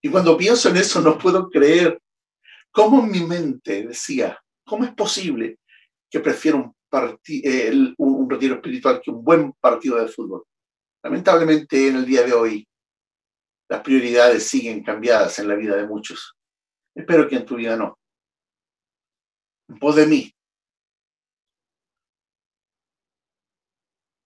Y 0.02 0.10
cuando 0.10 0.36
pienso 0.36 0.70
en 0.70 0.78
eso 0.78 1.00
no 1.00 1.16
puedo 1.16 1.48
creer 1.50 2.02
cómo 2.72 3.00
mi 3.00 3.20
mente 3.20 3.86
decía, 3.86 4.36
¿cómo 4.64 4.86
es 4.86 4.92
posible 4.92 5.60
que 6.10 6.18
prefiero 6.18 6.56
un, 6.56 7.94
un 7.96 8.28
retiro 8.28 8.56
espiritual 8.56 9.00
que 9.00 9.12
un 9.12 9.22
buen 9.22 9.52
partido 9.52 10.00
de 10.00 10.08
fútbol? 10.08 10.42
Lamentablemente 11.04 11.86
en 11.86 11.94
el 11.94 12.04
día 12.04 12.24
de 12.24 12.32
hoy 12.32 12.68
las 13.68 13.82
prioridades 13.82 14.48
siguen 14.48 14.82
cambiadas 14.82 15.38
en 15.38 15.48
la 15.48 15.54
vida 15.54 15.76
de 15.76 15.86
muchos. 15.86 16.36
Espero 16.94 17.28
que 17.28 17.36
en 17.36 17.46
tu 17.46 17.56
vida 17.56 17.76
no. 17.76 17.98
En 19.68 19.78
pos 19.78 19.96
de 19.96 20.06
mí. 20.06 20.32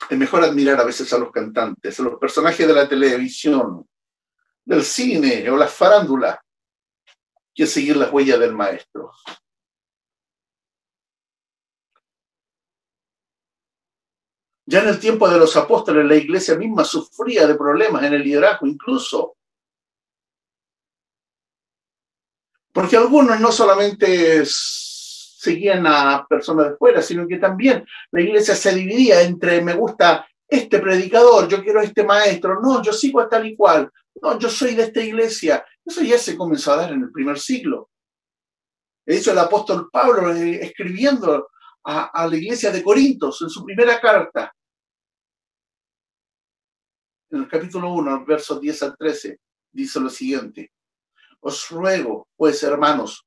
Es 0.08 0.18
mejor 0.18 0.42
admirar 0.42 0.80
a 0.80 0.84
veces 0.84 1.12
a 1.12 1.18
los 1.18 1.30
cantantes, 1.30 1.98
a 1.98 2.02
los 2.02 2.18
personajes 2.18 2.66
de 2.66 2.74
la 2.74 2.88
televisión, 2.88 3.88
del 4.64 4.82
cine 4.82 5.48
o 5.48 5.56
las 5.56 5.72
farándulas, 5.72 6.38
que 7.54 7.66
seguir 7.66 7.96
las 7.96 8.12
huellas 8.12 8.38
del 8.40 8.52
maestro. 8.52 9.12
Ya 14.70 14.82
en 14.82 14.88
el 14.88 15.00
tiempo 15.00 15.28
de 15.28 15.36
los 15.36 15.56
apóstoles, 15.56 16.06
la 16.06 16.14
iglesia 16.14 16.54
misma 16.54 16.84
sufría 16.84 17.44
de 17.44 17.56
problemas 17.56 18.04
en 18.04 18.14
el 18.14 18.22
liderazgo 18.22 18.68
incluso. 18.68 19.34
Porque 22.72 22.96
algunos 22.96 23.40
no 23.40 23.50
solamente 23.50 24.44
seguían 24.44 25.84
a 25.88 26.24
personas 26.24 26.70
de 26.70 26.76
fuera, 26.76 27.02
sino 27.02 27.26
que 27.26 27.38
también 27.38 27.84
la 28.12 28.20
iglesia 28.20 28.54
se 28.54 28.72
dividía 28.72 29.22
entre 29.22 29.60
me 29.60 29.74
gusta 29.74 30.28
este 30.46 30.78
predicador, 30.78 31.48
yo 31.48 31.64
quiero 31.64 31.80
este 31.80 32.04
maestro, 32.04 32.60
no, 32.60 32.80
yo 32.80 32.92
sigo 32.92 33.20
a 33.20 33.28
tal 33.28 33.46
y 33.46 33.56
cual, 33.56 33.90
no, 34.22 34.38
yo 34.38 34.48
soy 34.48 34.76
de 34.76 34.84
esta 34.84 35.00
iglesia. 35.00 35.64
Eso 35.84 36.00
ya 36.02 36.16
se 36.16 36.36
comenzó 36.36 36.74
a 36.74 36.76
dar 36.76 36.92
en 36.92 37.02
el 37.02 37.10
primer 37.10 37.40
siglo. 37.40 37.90
De 39.04 39.18
el 39.18 39.38
apóstol 39.38 39.88
Pablo 39.90 40.32
eh, 40.32 40.60
escribiendo 40.62 41.48
a, 41.82 42.04
a 42.04 42.28
la 42.28 42.36
iglesia 42.36 42.70
de 42.70 42.84
Corintios 42.84 43.42
en 43.42 43.50
su 43.50 43.64
primera 43.64 44.00
carta, 44.00 44.54
en 47.30 47.42
el 47.42 47.48
capítulo 47.48 47.92
1, 47.92 48.24
versos 48.24 48.60
10 48.60 48.82
al 48.82 48.96
13, 48.96 49.38
dice 49.72 50.00
lo 50.00 50.10
siguiente. 50.10 50.72
Os 51.40 51.68
ruego, 51.70 52.28
pues, 52.36 52.62
hermanos, 52.62 53.24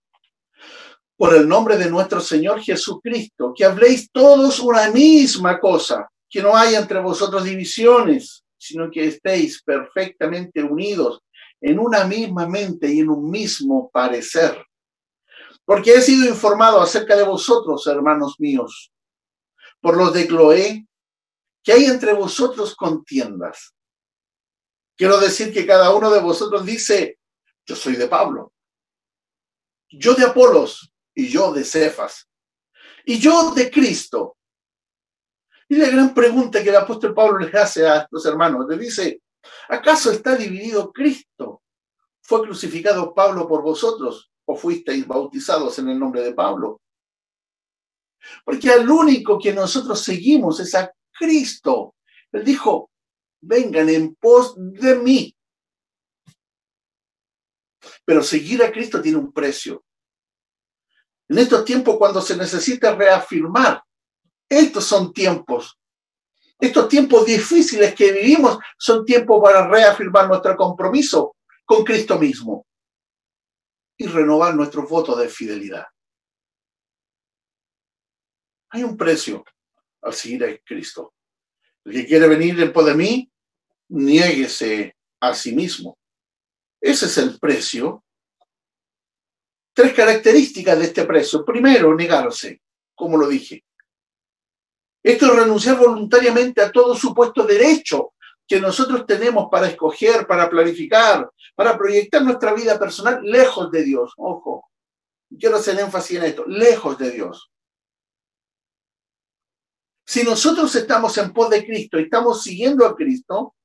por 1.15 1.33
el 1.35 1.47
nombre 1.47 1.77
de 1.77 1.89
nuestro 1.89 2.19
Señor 2.19 2.61
Jesucristo, 2.61 3.53
que 3.55 3.65
habléis 3.65 4.09
todos 4.11 4.59
una 4.59 4.89
misma 4.91 5.59
cosa, 5.59 6.07
que 6.29 6.41
no 6.41 6.55
haya 6.55 6.79
entre 6.79 6.99
vosotros 6.99 7.43
divisiones, 7.43 8.43
sino 8.57 8.89
que 8.91 9.05
estéis 9.05 9.61
perfectamente 9.63 10.63
unidos 10.63 11.21
en 11.61 11.79
una 11.79 12.05
misma 12.05 12.47
mente 12.47 12.91
y 12.91 12.99
en 12.99 13.09
un 13.09 13.29
mismo 13.29 13.89
parecer. 13.91 14.65
Porque 15.65 15.93
he 15.93 16.01
sido 16.01 16.27
informado 16.27 16.81
acerca 16.81 17.15
de 17.15 17.23
vosotros, 17.23 17.87
hermanos 17.87 18.35
míos, 18.39 18.91
por 19.79 19.95
los 19.95 20.13
de 20.13 20.27
Cloé, 20.27 20.85
que 21.63 21.71
hay 21.71 21.85
entre 21.85 22.13
vosotros 22.13 22.75
contiendas. 22.75 23.73
Quiero 24.95 25.19
decir 25.19 25.51
que 25.51 25.65
cada 25.65 25.93
uno 25.93 26.11
de 26.11 26.21
vosotros 26.21 26.65
dice, 26.65 27.19
yo 27.65 27.75
soy 27.75 27.95
de 27.95 28.07
Pablo, 28.07 28.53
yo 29.89 30.13
de 30.13 30.25
Apolos 30.25 30.93
y 31.13 31.27
yo 31.29 31.51
de 31.51 31.63
Cefas, 31.63 32.29
y 33.05 33.19
yo 33.19 33.51
de 33.51 33.71
Cristo. 33.71 34.37
Y 35.67 35.75
la 35.75 35.89
gran 35.89 36.13
pregunta 36.13 36.61
que 36.61 36.69
el 36.69 36.75
apóstol 36.75 37.13
Pablo 37.13 37.39
le 37.39 37.57
hace 37.57 37.87
a 37.87 38.01
estos 38.01 38.25
hermanos, 38.25 38.67
le 38.69 38.77
dice, 38.77 39.21
¿acaso 39.69 40.11
está 40.11 40.35
dividido 40.35 40.91
Cristo? 40.91 41.63
¿Fue 42.21 42.43
crucificado 42.43 43.13
Pablo 43.13 43.47
por 43.47 43.63
vosotros 43.63 44.31
o 44.45 44.55
fuisteis 44.55 45.07
bautizados 45.07 45.79
en 45.79 45.89
el 45.89 45.99
nombre 45.99 46.21
de 46.21 46.33
Pablo? 46.33 46.81
Porque 48.45 48.69
al 48.69 48.89
único 48.89 49.39
que 49.39 49.53
nosotros 49.53 49.99
seguimos 50.01 50.59
es 50.59 50.75
a 50.75 50.93
Cristo. 51.11 51.95
Él 52.31 52.43
dijo, 52.43 52.91
vengan 53.43 53.89
en 53.89 54.15
pos 54.15 54.55
de 54.57 54.95
mí. 54.95 55.37
Pero 58.05 58.23
seguir 58.23 58.63
a 58.63 58.71
Cristo 58.71 59.01
tiene 59.01 59.17
un 59.17 59.31
precio. 59.31 59.83
En 61.29 61.37
estos 61.39 61.65
tiempos 61.65 61.97
cuando 61.97 62.21
se 62.21 62.37
necesita 62.37 62.95
reafirmar, 62.95 63.83
estos 64.49 64.85
son 64.85 65.13
tiempos. 65.13 65.79
Estos 66.59 66.87
tiempos 66.87 67.25
difíciles 67.25 67.93
que 67.95 68.11
vivimos 68.11 68.57
son 68.77 69.03
tiempos 69.03 69.41
para 69.43 69.67
reafirmar 69.67 70.27
nuestro 70.27 70.55
compromiso 70.55 71.35
con 71.65 71.83
Cristo 71.83 72.19
mismo 72.19 72.65
y 73.97 74.07
renovar 74.07 74.55
nuestro 74.55 74.87
voto 74.87 75.15
de 75.15 75.27
fidelidad. 75.27 75.85
Hay 78.69 78.83
un 78.83 78.95
precio 78.97 79.43
al 80.01 80.13
seguir 80.13 80.43
a 80.45 80.57
Cristo. 80.63 81.13
El 81.85 81.93
que 81.93 82.05
quiere 82.05 82.27
venir 82.27 82.59
en 82.61 82.71
pos 82.71 82.85
de 82.85 82.95
mí, 82.95 83.32
niéguese 83.89 84.95
a 85.19 85.33
sí 85.33 85.53
mismo. 85.53 85.97
Ese 86.81 87.05
es 87.05 87.17
el 87.17 87.39
precio. 87.39 88.03
Tres 89.73 89.93
características 89.93 90.77
de 90.79 90.85
este 90.85 91.05
precio. 91.05 91.45
Primero, 91.45 91.95
negarse, 91.95 92.61
como 92.95 93.17
lo 93.17 93.27
dije. 93.27 93.63
Esto 95.03 95.25
es 95.25 95.35
renunciar 95.35 95.77
voluntariamente 95.77 96.61
a 96.61 96.71
todo 96.71 96.95
supuesto 96.95 97.43
derecho 97.45 98.13
que 98.47 98.59
nosotros 98.59 99.05
tenemos 99.05 99.47
para 99.49 99.67
escoger, 99.67 100.27
para 100.27 100.49
planificar, 100.49 101.29
para 101.55 101.77
proyectar 101.77 102.21
nuestra 102.21 102.53
vida 102.53 102.77
personal 102.77 103.21
lejos 103.23 103.71
de 103.71 103.83
Dios. 103.83 104.13
Ojo, 104.17 104.69
quiero 105.39 105.57
hacer 105.57 105.79
énfasis 105.79 106.17
en 106.17 106.23
esto, 106.23 106.45
lejos 106.45 106.97
de 106.97 107.11
Dios. 107.11 107.49
Si 110.05 110.23
nosotros 110.23 110.75
estamos 110.75 111.17
en 111.17 111.31
pos 111.33 111.49
de 111.49 111.65
Cristo 111.65 111.99
y 111.99 112.03
estamos 112.03 112.43
siguiendo 112.43 112.85
a 112.85 112.95
Cristo, 112.95 113.55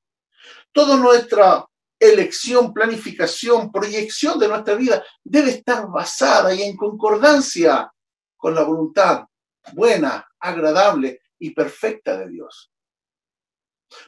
toda 0.73 0.97
nuestra 0.97 1.67
elección, 1.99 2.73
planificación, 2.73 3.73
proyección 3.73 4.39
de 4.39 4.49
nuestra 4.49 4.75
vida 4.75 5.05
debe 5.25 5.51
estar 5.51 5.89
basada 5.89 6.55
y 6.55 6.63
en 6.63 6.77
concordancia 6.77 7.93
con 8.37 8.55
la 8.55 8.63
voluntad 8.63 9.25
buena, 9.73 10.27
agradable 10.39 11.21
y 11.39 11.51
perfecta 11.51 12.17
de 12.17 12.29
Dios. 12.29 12.71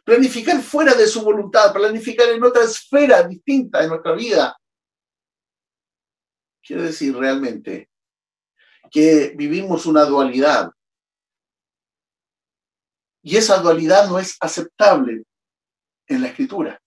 Planificar 0.05 0.61
fuera 0.63 0.95
de 0.95 1.07
su 1.07 1.23
voluntad, 1.23 1.73
planificar 1.73 2.29
en 2.29 2.45
otra 2.45 2.65
esfera 2.65 3.23
distinta 3.23 3.81
de 3.81 3.89
nuestra 3.89 4.13
vida, 4.13 4.57
quiere 6.63 6.83
decir 6.83 7.17
realmente 7.17 7.91
que 8.91 9.33
vivimos 9.37 9.87
una 9.87 10.05
dualidad. 10.05 10.71
Y 13.23 13.37
esa 13.37 13.59
dualidad 13.59 14.09
no 14.09 14.19
es 14.19 14.37
aceptable 14.41 15.25
en 16.11 16.23
la 16.23 16.29
escritura. 16.29 16.81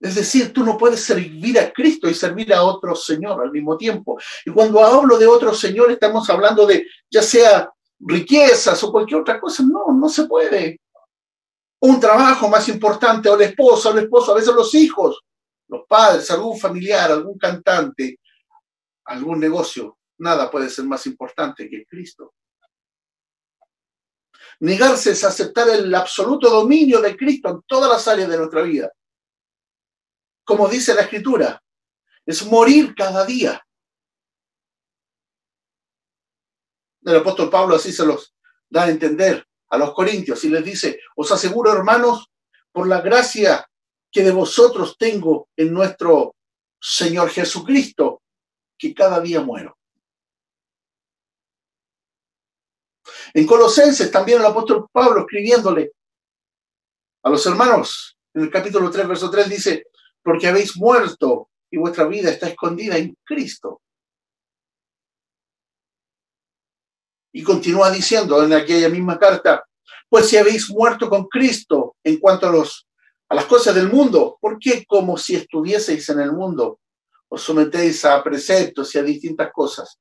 Es 0.00 0.14
decir, 0.14 0.52
tú 0.52 0.64
no 0.64 0.78
puedes 0.78 1.04
servir 1.04 1.58
a 1.58 1.72
Cristo 1.72 2.08
y 2.08 2.14
servir 2.14 2.54
a 2.54 2.62
otro 2.62 2.94
Señor 2.94 3.42
al 3.42 3.50
mismo 3.50 3.76
tiempo. 3.76 4.18
Y 4.46 4.50
cuando 4.50 4.80
hablo 4.84 5.18
de 5.18 5.26
otro 5.26 5.52
Señor, 5.52 5.90
estamos 5.90 6.28
hablando 6.30 6.66
de 6.66 6.86
ya 7.10 7.22
sea 7.22 7.70
riquezas 8.00 8.82
o 8.84 8.92
cualquier 8.92 9.20
otra 9.20 9.40
cosa. 9.40 9.64
No, 9.64 9.92
no 9.92 10.08
se 10.08 10.24
puede. 10.26 10.80
Un 11.80 11.98
trabajo 12.00 12.48
más 12.48 12.68
importante, 12.68 13.28
o 13.28 13.36
la 13.36 13.44
esposa, 13.44 13.90
o 13.90 13.92
el 13.92 14.04
esposo, 14.04 14.32
a 14.32 14.36
veces 14.36 14.54
los 14.54 14.74
hijos, 14.74 15.20
los 15.68 15.82
padres, 15.88 16.30
algún 16.30 16.58
familiar, 16.58 17.10
algún 17.10 17.36
cantante, 17.36 18.20
algún 19.04 19.40
negocio. 19.40 19.98
Nada 20.18 20.50
puede 20.50 20.70
ser 20.70 20.84
más 20.86 21.06
importante 21.06 21.68
que 21.68 21.84
Cristo. 21.86 22.34
Negarse 24.60 25.12
es 25.12 25.22
aceptar 25.22 25.68
el 25.68 25.94
absoluto 25.94 26.50
dominio 26.50 27.00
de 27.00 27.16
Cristo 27.16 27.48
en 27.48 27.62
todas 27.66 27.90
las 27.90 28.08
áreas 28.08 28.28
de 28.28 28.38
nuestra 28.38 28.62
vida. 28.62 28.92
Como 30.44 30.68
dice 30.68 30.94
la 30.94 31.02
Escritura, 31.02 31.62
es 32.26 32.44
morir 32.44 32.94
cada 32.94 33.24
día. 33.24 33.64
El 37.02 37.16
apóstol 37.16 37.48
Pablo 37.48 37.76
así 37.76 37.92
se 37.92 38.04
los 38.04 38.34
da 38.68 38.84
a 38.84 38.90
entender 38.90 39.46
a 39.70 39.78
los 39.78 39.94
corintios 39.94 40.44
y 40.44 40.50
les 40.50 40.64
dice, 40.64 41.00
os 41.16 41.30
aseguro 41.30 41.72
hermanos, 41.72 42.26
por 42.72 42.86
la 42.86 43.00
gracia 43.00 43.66
que 44.10 44.22
de 44.22 44.30
vosotros 44.30 44.96
tengo 44.98 45.48
en 45.56 45.72
nuestro 45.72 46.34
Señor 46.80 47.30
Jesucristo, 47.30 48.22
que 48.76 48.94
cada 48.94 49.20
día 49.20 49.40
muero. 49.40 49.77
En 53.34 53.46
Colosenses 53.46 54.10
también 54.10 54.40
el 54.40 54.46
apóstol 54.46 54.88
Pablo 54.90 55.20
escribiéndole 55.20 55.92
a 57.22 57.30
los 57.30 57.44
hermanos, 57.46 58.16
en 58.34 58.42
el 58.42 58.50
capítulo 58.50 58.90
3, 58.90 59.08
verso 59.08 59.30
3 59.30 59.48
dice, 59.48 59.86
porque 60.22 60.46
habéis 60.46 60.76
muerto 60.76 61.50
y 61.70 61.76
vuestra 61.76 62.06
vida 62.06 62.30
está 62.30 62.48
escondida 62.48 62.96
en 62.96 63.16
Cristo. 63.24 63.82
Y 67.32 67.42
continúa 67.42 67.90
diciendo 67.90 68.42
en 68.42 68.52
aquella 68.52 68.88
misma 68.88 69.18
carta, 69.18 69.64
pues 70.08 70.28
si 70.28 70.36
habéis 70.36 70.70
muerto 70.70 71.10
con 71.10 71.26
Cristo 71.26 71.96
en 72.02 72.18
cuanto 72.18 72.48
a, 72.48 72.52
los, 72.52 72.86
a 73.28 73.34
las 73.34 73.44
cosas 73.44 73.74
del 73.74 73.90
mundo, 73.90 74.38
¿por 74.40 74.58
qué 74.58 74.84
como 74.86 75.18
si 75.18 75.36
estuvieseis 75.36 76.08
en 76.08 76.20
el 76.20 76.32
mundo 76.32 76.80
os 77.28 77.42
sometéis 77.42 78.04
a 78.06 78.22
preceptos 78.22 78.94
y 78.94 78.98
a 78.98 79.02
distintas 79.02 79.50
cosas? 79.52 79.98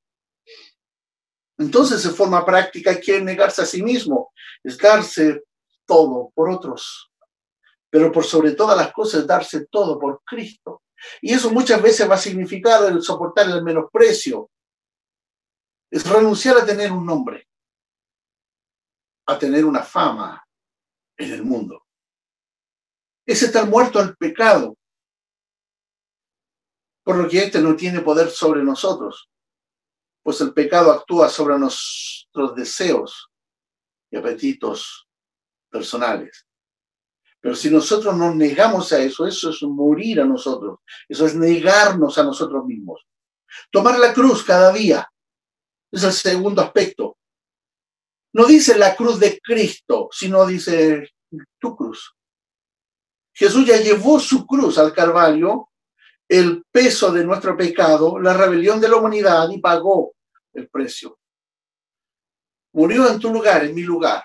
Entonces, 1.57 2.01
se 2.01 2.09
forma 2.09 2.45
práctica, 2.45 2.99
quiere 2.99 3.23
negarse 3.23 3.61
a 3.61 3.65
sí 3.65 3.81
mismo, 3.81 4.31
es 4.63 4.77
darse 4.77 5.43
todo 5.85 6.31
por 6.35 6.49
otros, 6.49 7.11
pero 7.89 8.11
por 8.11 8.23
sobre 8.23 8.51
todas 8.51 8.77
las 8.77 8.91
cosas, 8.91 9.25
darse 9.25 9.65
todo 9.67 9.97
por 9.97 10.21
Cristo. 10.23 10.83
Y 11.21 11.33
eso 11.33 11.51
muchas 11.51 11.81
veces 11.81 12.09
va 12.09 12.15
a 12.15 12.19
significar 12.19 12.83
el 12.91 13.01
soportar 13.01 13.49
el 13.49 13.63
menosprecio, 13.63 14.49
es 15.89 16.07
renunciar 16.07 16.57
a 16.57 16.65
tener 16.65 16.91
un 16.91 17.05
nombre, 17.05 17.47
a 19.25 19.39
tener 19.39 19.65
una 19.65 19.83
fama 19.83 20.45
en 21.17 21.31
el 21.31 21.43
mundo. 21.43 21.85
Es 23.25 23.41
estar 23.41 23.67
muerto 23.67 23.99
al 23.99 24.15
pecado, 24.15 24.77
por 27.03 27.15
lo 27.15 27.27
que 27.29 27.43
éste 27.43 27.61
no 27.61 27.75
tiene 27.75 28.01
poder 28.01 28.29
sobre 28.29 28.63
nosotros, 28.63 29.29
pues 30.27 30.41
el 30.41 30.53
pecado 30.53 30.91
actúa 30.91 31.29
sobre 31.29 31.57
nuestros 31.57 32.53
deseos 32.53 33.29
y 34.11 34.17
apetitos 34.17 35.07
personales. 35.69 36.45
Pero 37.39 37.55
si 37.55 37.69
nosotros 37.69 38.13
nos 38.13 38.35
negamos 38.35 38.91
a 38.91 38.99
eso, 38.99 39.25
eso 39.25 39.51
es 39.51 39.61
morir 39.61 40.19
a 40.19 40.25
nosotros, 40.25 40.79
eso 41.07 41.25
es 41.25 41.33
negarnos 41.33 42.17
a 42.17 42.25
nosotros 42.25 42.65
mismos. 42.65 43.07
Tomar 43.71 43.97
la 43.99 44.13
cruz 44.13 44.43
cada 44.43 44.73
día, 44.73 45.09
es 45.89 46.03
el 46.03 46.11
segundo 46.11 46.61
aspecto. 46.61 47.17
No 48.33 48.43
dice 48.47 48.77
la 48.77 48.97
cruz 48.97 49.21
de 49.21 49.39
Cristo, 49.41 50.09
sino 50.11 50.45
dice 50.45 51.09
tu 51.57 51.73
cruz. 51.73 52.13
Jesús 53.33 53.65
ya 53.65 53.77
llevó 53.77 54.19
su 54.19 54.45
cruz 54.45 54.77
al 54.77 54.91
Calvario, 54.91 55.69
el 56.27 56.65
peso 56.69 57.13
de 57.13 57.23
nuestro 57.23 57.55
pecado, 57.55 58.19
la 58.19 58.33
rebelión 58.33 58.81
de 58.81 58.89
la 58.89 58.97
humanidad 58.97 59.49
y 59.51 59.59
pagó 59.59 60.16
el 60.57 60.69
precio. 60.69 61.19
Murió 62.73 63.09
en 63.09 63.19
tu 63.19 63.31
lugar, 63.31 63.63
en 63.65 63.73
mi 63.73 63.83
lugar. 63.83 64.23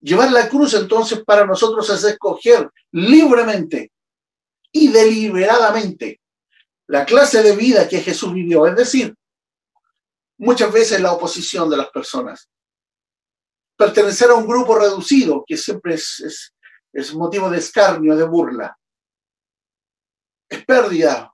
Llevar 0.00 0.30
la 0.32 0.48
cruz 0.48 0.74
entonces 0.74 1.24
para 1.24 1.46
nosotros 1.46 1.88
es 1.90 2.04
escoger 2.04 2.70
libremente 2.92 3.92
y 4.70 4.88
deliberadamente 4.88 6.20
la 6.86 7.06
clase 7.06 7.42
de 7.42 7.56
vida 7.56 7.88
que 7.88 8.00
Jesús 8.00 8.34
vivió, 8.34 8.66
es 8.66 8.76
decir, 8.76 9.14
muchas 10.36 10.70
veces 10.72 11.00
la 11.00 11.12
oposición 11.12 11.70
de 11.70 11.78
las 11.78 11.90
personas. 11.90 12.50
Pertenecer 13.76 14.30
a 14.30 14.34
un 14.34 14.46
grupo 14.46 14.78
reducido, 14.78 15.44
que 15.46 15.56
siempre 15.56 15.94
es, 15.94 16.52
es, 16.92 17.14
motivo 17.14 17.48
de 17.48 17.58
escarnio, 17.58 18.14
de 18.14 18.24
burla. 18.24 18.78
Es 20.48 20.64
pérdida 20.64 21.33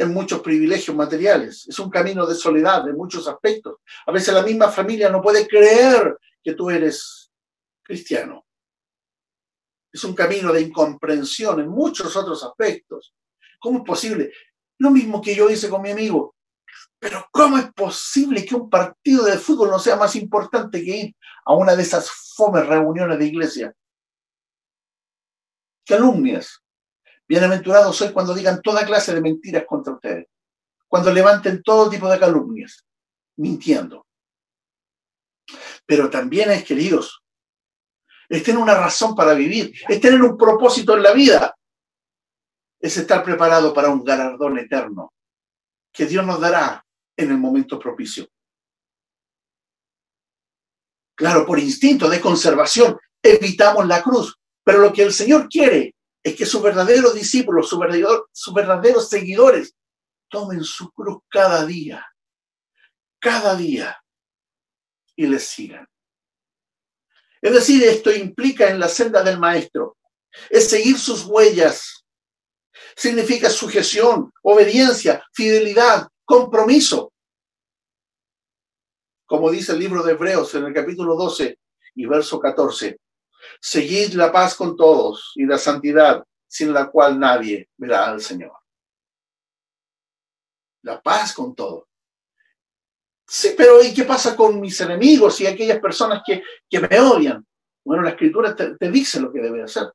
en 0.00 0.14
muchos 0.14 0.40
privilegios 0.40 0.96
materiales. 0.96 1.68
Es 1.68 1.78
un 1.78 1.90
camino 1.90 2.26
de 2.26 2.34
soledad 2.34 2.88
en 2.88 2.96
muchos 2.96 3.28
aspectos. 3.28 3.76
A 4.06 4.12
veces 4.12 4.32
la 4.32 4.42
misma 4.42 4.68
familia 4.68 5.10
no 5.10 5.20
puede 5.20 5.46
creer 5.46 6.16
que 6.42 6.54
tú 6.54 6.70
eres 6.70 7.30
cristiano. 7.82 8.46
Es 9.92 10.02
un 10.04 10.14
camino 10.14 10.54
de 10.54 10.62
incomprensión 10.62 11.60
en 11.60 11.68
muchos 11.68 12.16
otros 12.16 12.42
aspectos. 12.42 13.14
¿Cómo 13.58 13.80
es 13.80 13.84
posible? 13.84 14.32
Lo 14.78 14.90
mismo 14.90 15.20
que 15.20 15.34
yo 15.34 15.50
hice 15.50 15.68
con 15.68 15.82
mi 15.82 15.90
amigo. 15.90 16.34
Pero 16.98 17.26
¿cómo 17.30 17.58
es 17.58 17.70
posible 17.74 18.46
que 18.46 18.54
un 18.54 18.70
partido 18.70 19.24
de 19.26 19.36
fútbol 19.36 19.68
no 19.68 19.78
sea 19.78 19.96
más 19.96 20.16
importante 20.16 20.82
que 20.82 20.96
ir 20.96 21.16
a 21.44 21.54
una 21.54 21.76
de 21.76 21.82
esas 21.82 22.10
fomes 22.10 22.66
reuniones 22.66 23.18
de 23.18 23.26
iglesia? 23.26 23.74
Calumnias. 25.84 26.62
Bienaventurados 27.30 27.96
soy 27.96 28.12
cuando 28.12 28.34
digan 28.34 28.60
toda 28.60 28.84
clase 28.84 29.14
de 29.14 29.20
mentiras 29.20 29.62
contra 29.64 29.92
ustedes. 29.92 30.26
Cuando 30.88 31.12
levanten 31.12 31.62
todo 31.62 31.88
tipo 31.88 32.10
de 32.10 32.18
calumnias, 32.18 32.84
mintiendo. 33.36 34.04
Pero 35.86 36.10
también 36.10 36.50
es, 36.50 36.64
queridos, 36.64 37.22
es 38.28 38.42
tener 38.42 38.60
una 38.60 38.74
razón 38.74 39.14
para 39.14 39.34
vivir, 39.34 39.72
es 39.88 40.00
tener 40.00 40.20
un 40.20 40.36
propósito 40.36 40.96
en 40.96 41.04
la 41.04 41.12
vida 41.12 41.54
es 42.80 42.96
estar 42.96 43.22
preparado 43.22 43.72
para 43.72 43.90
un 43.90 44.02
galardón 44.02 44.58
eterno 44.58 45.12
que 45.92 46.06
Dios 46.06 46.26
nos 46.26 46.40
dará 46.40 46.84
en 47.16 47.30
el 47.30 47.38
momento 47.38 47.78
propicio. 47.78 48.26
Claro, 51.14 51.46
por 51.46 51.60
instinto 51.60 52.10
de 52.10 52.20
conservación 52.20 52.98
evitamos 53.22 53.86
la 53.86 54.02
cruz, 54.02 54.36
pero 54.64 54.78
lo 54.78 54.92
que 54.92 55.02
el 55.02 55.12
Señor 55.12 55.48
quiere 55.48 55.94
es 56.22 56.36
que 56.36 56.46
sus 56.46 56.62
verdaderos 56.62 57.14
discípulos, 57.14 57.68
sus 57.68 57.78
verdaderos, 57.78 58.24
sus 58.32 58.54
verdaderos 58.54 59.08
seguidores, 59.08 59.74
tomen 60.28 60.62
su 60.62 60.90
cruz 60.92 61.22
cada 61.28 61.64
día, 61.66 62.06
cada 63.18 63.54
día, 63.56 63.96
y 65.16 65.26
les 65.26 65.44
sigan. 65.44 65.86
Es 67.42 67.52
decir, 67.52 67.82
esto 67.84 68.10
implica 68.10 68.68
en 68.68 68.78
la 68.78 68.88
senda 68.88 69.22
del 69.22 69.38
Maestro, 69.38 69.96
es 70.48 70.68
seguir 70.68 70.98
sus 70.98 71.24
huellas, 71.24 72.04
significa 72.94 73.48
sujeción, 73.50 74.32
obediencia, 74.42 75.24
fidelidad, 75.32 76.08
compromiso. 76.24 77.12
Como 79.26 79.50
dice 79.50 79.72
el 79.72 79.78
libro 79.78 80.02
de 80.02 80.12
Hebreos 80.12 80.54
en 80.54 80.66
el 80.66 80.74
capítulo 80.74 81.16
12 81.16 81.58
y 81.94 82.06
verso 82.06 82.38
14, 82.38 82.98
seguid 83.60 84.14
la 84.14 84.32
paz 84.32 84.54
con 84.54 84.76
todos 84.76 85.32
y 85.36 85.44
la 85.44 85.58
santidad 85.58 86.24
sin 86.48 86.72
la 86.72 86.90
cual 86.90 87.20
nadie 87.20 87.68
verá 87.76 88.08
al 88.08 88.20
Señor. 88.20 88.52
La 90.82 91.00
paz 91.00 91.34
con 91.34 91.54
todos. 91.54 91.84
Sí, 93.28 93.54
pero 93.56 93.80
¿y 93.82 93.94
qué 93.94 94.02
pasa 94.04 94.34
con 94.34 94.60
mis 94.60 94.80
enemigos 94.80 95.40
y 95.40 95.46
aquellas 95.46 95.78
personas 95.78 96.22
que, 96.26 96.42
que 96.68 96.80
me 96.80 96.98
odian? 96.98 97.46
Bueno, 97.84 98.02
la 98.02 98.10
escritura 98.10 98.56
te, 98.56 98.76
te 98.76 98.90
dice 98.90 99.20
lo 99.20 99.32
que 99.32 99.40
debe 99.40 99.62
hacer. 99.62 99.92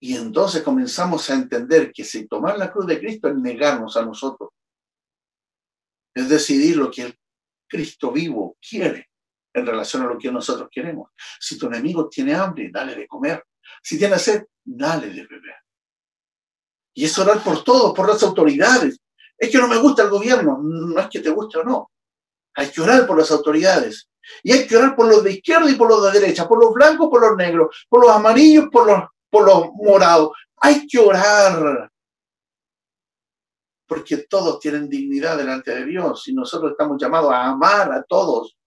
Y 0.00 0.14
entonces 0.14 0.62
comenzamos 0.62 1.28
a 1.28 1.34
entender 1.34 1.90
que 1.92 2.04
si 2.04 2.28
tomar 2.28 2.56
la 2.56 2.70
cruz 2.70 2.86
de 2.86 3.00
Cristo 3.00 3.28
es 3.28 3.34
negarnos 3.34 3.96
a 3.96 4.04
nosotros. 4.04 4.50
Es 6.14 6.28
decidir 6.28 6.76
lo 6.76 6.90
que 6.90 7.02
el 7.02 7.18
Cristo 7.68 8.12
vivo 8.12 8.56
quiere 8.60 9.07
en 9.52 9.66
relación 9.66 10.02
a 10.02 10.06
lo 10.06 10.18
que 10.18 10.30
nosotros 10.30 10.68
queremos. 10.70 11.10
Si 11.40 11.58
tu 11.58 11.66
enemigo 11.66 12.08
tiene 12.08 12.34
hambre, 12.34 12.70
dale 12.72 12.94
de 12.94 13.06
comer. 13.06 13.44
Si 13.82 13.98
tiene 13.98 14.18
sed, 14.18 14.44
dale 14.64 15.08
de 15.08 15.26
beber. 15.26 15.56
Y 16.94 17.04
es 17.04 17.18
orar 17.18 17.42
por 17.42 17.62
todos, 17.62 17.94
por 17.94 18.08
las 18.08 18.22
autoridades. 18.22 18.98
Es 19.36 19.50
que 19.50 19.58
no 19.58 19.68
me 19.68 19.78
gusta 19.78 20.02
el 20.02 20.10
gobierno, 20.10 20.58
no 20.62 21.00
es 21.00 21.08
que 21.08 21.20
te 21.20 21.30
guste 21.30 21.58
o 21.58 21.64
no. 21.64 21.90
Hay 22.54 22.70
que 22.70 22.80
orar 22.80 23.06
por 23.06 23.18
las 23.18 23.30
autoridades. 23.30 24.08
Y 24.42 24.52
hay 24.52 24.66
que 24.66 24.76
orar 24.76 24.96
por 24.96 25.08
los 25.08 25.22
de 25.22 25.32
izquierda 25.32 25.70
y 25.70 25.76
por 25.76 25.88
los 25.88 26.04
de 26.04 26.20
derecha, 26.20 26.48
por 26.48 26.62
los 26.62 26.74
blancos, 26.74 27.08
por 27.08 27.20
los 27.20 27.36
negros, 27.36 27.86
por 27.88 28.02
los 28.02 28.10
amarillos, 28.10 28.66
por 28.70 28.86
los 28.86 29.04
por 29.30 29.46
los 29.46 29.72
morados. 29.74 30.30
Hay 30.56 30.86
que 30.86 30.98
orar. 30.98 31.90
Porque 33.86 34.18
todos 34.18 34.60
tienen 34.60 34.88
dignidad 34.88 35.38
delante 35.38 35.74
de 35.74 35.84
Dios 35.86 36.28
y 36.28 36.34
nosotros 36.34 36.72
estamos 36.72 37.00
llamados 37.00 37.32
a 37.32 37.46
amar 37.46 37.90
a 37.92 38.02
todos. 38.02 38.57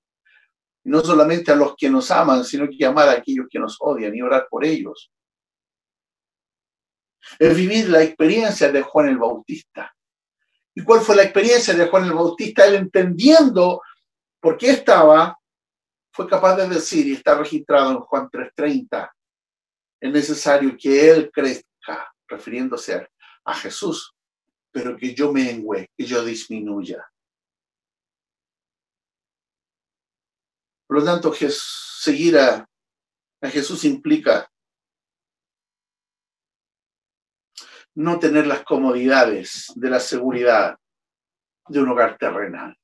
No 0.83 1.01
solamente 1.01 1.51
a 1.51 1.55
los 1.55 1.75
que 1.75 1.89
nos 1.89 2.09
aman, 2.11 2.43
sino 2.43 2.67
que 2.69 2.85
amar 2.85 3.09
a 3.09 3.13
aquellos 3.13 3.47
que 3.49 3.59
nos 3.59 3.77
odian 3.79 4.15
y 4.15 4.21
orar 4.21 4.47
por 4.49 4.65
ellos. 4.65 5.11
Es 7.37 7.55
vivir 7.55 7.89
la 7.89 8.01
experiencia 8.01 8.71
de 8.71 8.81
Juan 8.81 9.09
el 9.09 9.17
Bautista. 9.17 9.93
¿Y 10.73 10.83
cuál 10.83 11.01
fue 11.01 11.15
la 11.15 11.23
experiencia 11.23 11.73
de 11.73 11.87
Juan 11.87 12.05
el 12.05 12.13
Bautista? 12.13 12.65
Él 12.65 12.75
entendiendo 12.75 13.81
por 14.39 14.57
qué 14.57 14.71
estaba, 14.71 15.37
fue 16.11 16.27
capaz 16.27 16.55
de 16.55 16.67
decir, 16.67 17.07
y 17.07 17.13
está 17.13 17.35
registrado 17.35 17.91
en 17.91 17.99
Juan 17.99 18.29
3:30, 18.29 19.11
es 20.01 20.11
necesario 20.11 20.75
que 20.77 21.09
Él 21.11 21.31
crezca, 21.31 22.11
refiriéndose 22.27 23.07
a, 23.45 23.53
Jesús, 23.53 24.15
pero 24.71 24.97
que 24.97 25.13
yo 25.13 25.31
mengue, 25.31 25.89
que 25.95 26.05
yo 26.05 26.23
disminuya. 26.23 27.05
Por 30.91 30.99
lo 30.99 31.05
tanto, 31.05 31.33
seguir 31.33 32.37
a, 32.37 32.67
Jesús 33.43 33.85
implica 33.85 34.51
no 37.95 38.19
tener 38.19 38.45
las 38.45 38.65
comodidades 38.65 39.71
de 39.73 39.89
la 39.89 40.01
seguridad 40.01 40.77
de 41.69 41.79
un 41.79 41.87
hogar 41.87 42.17
terrenal. 42.17 42.77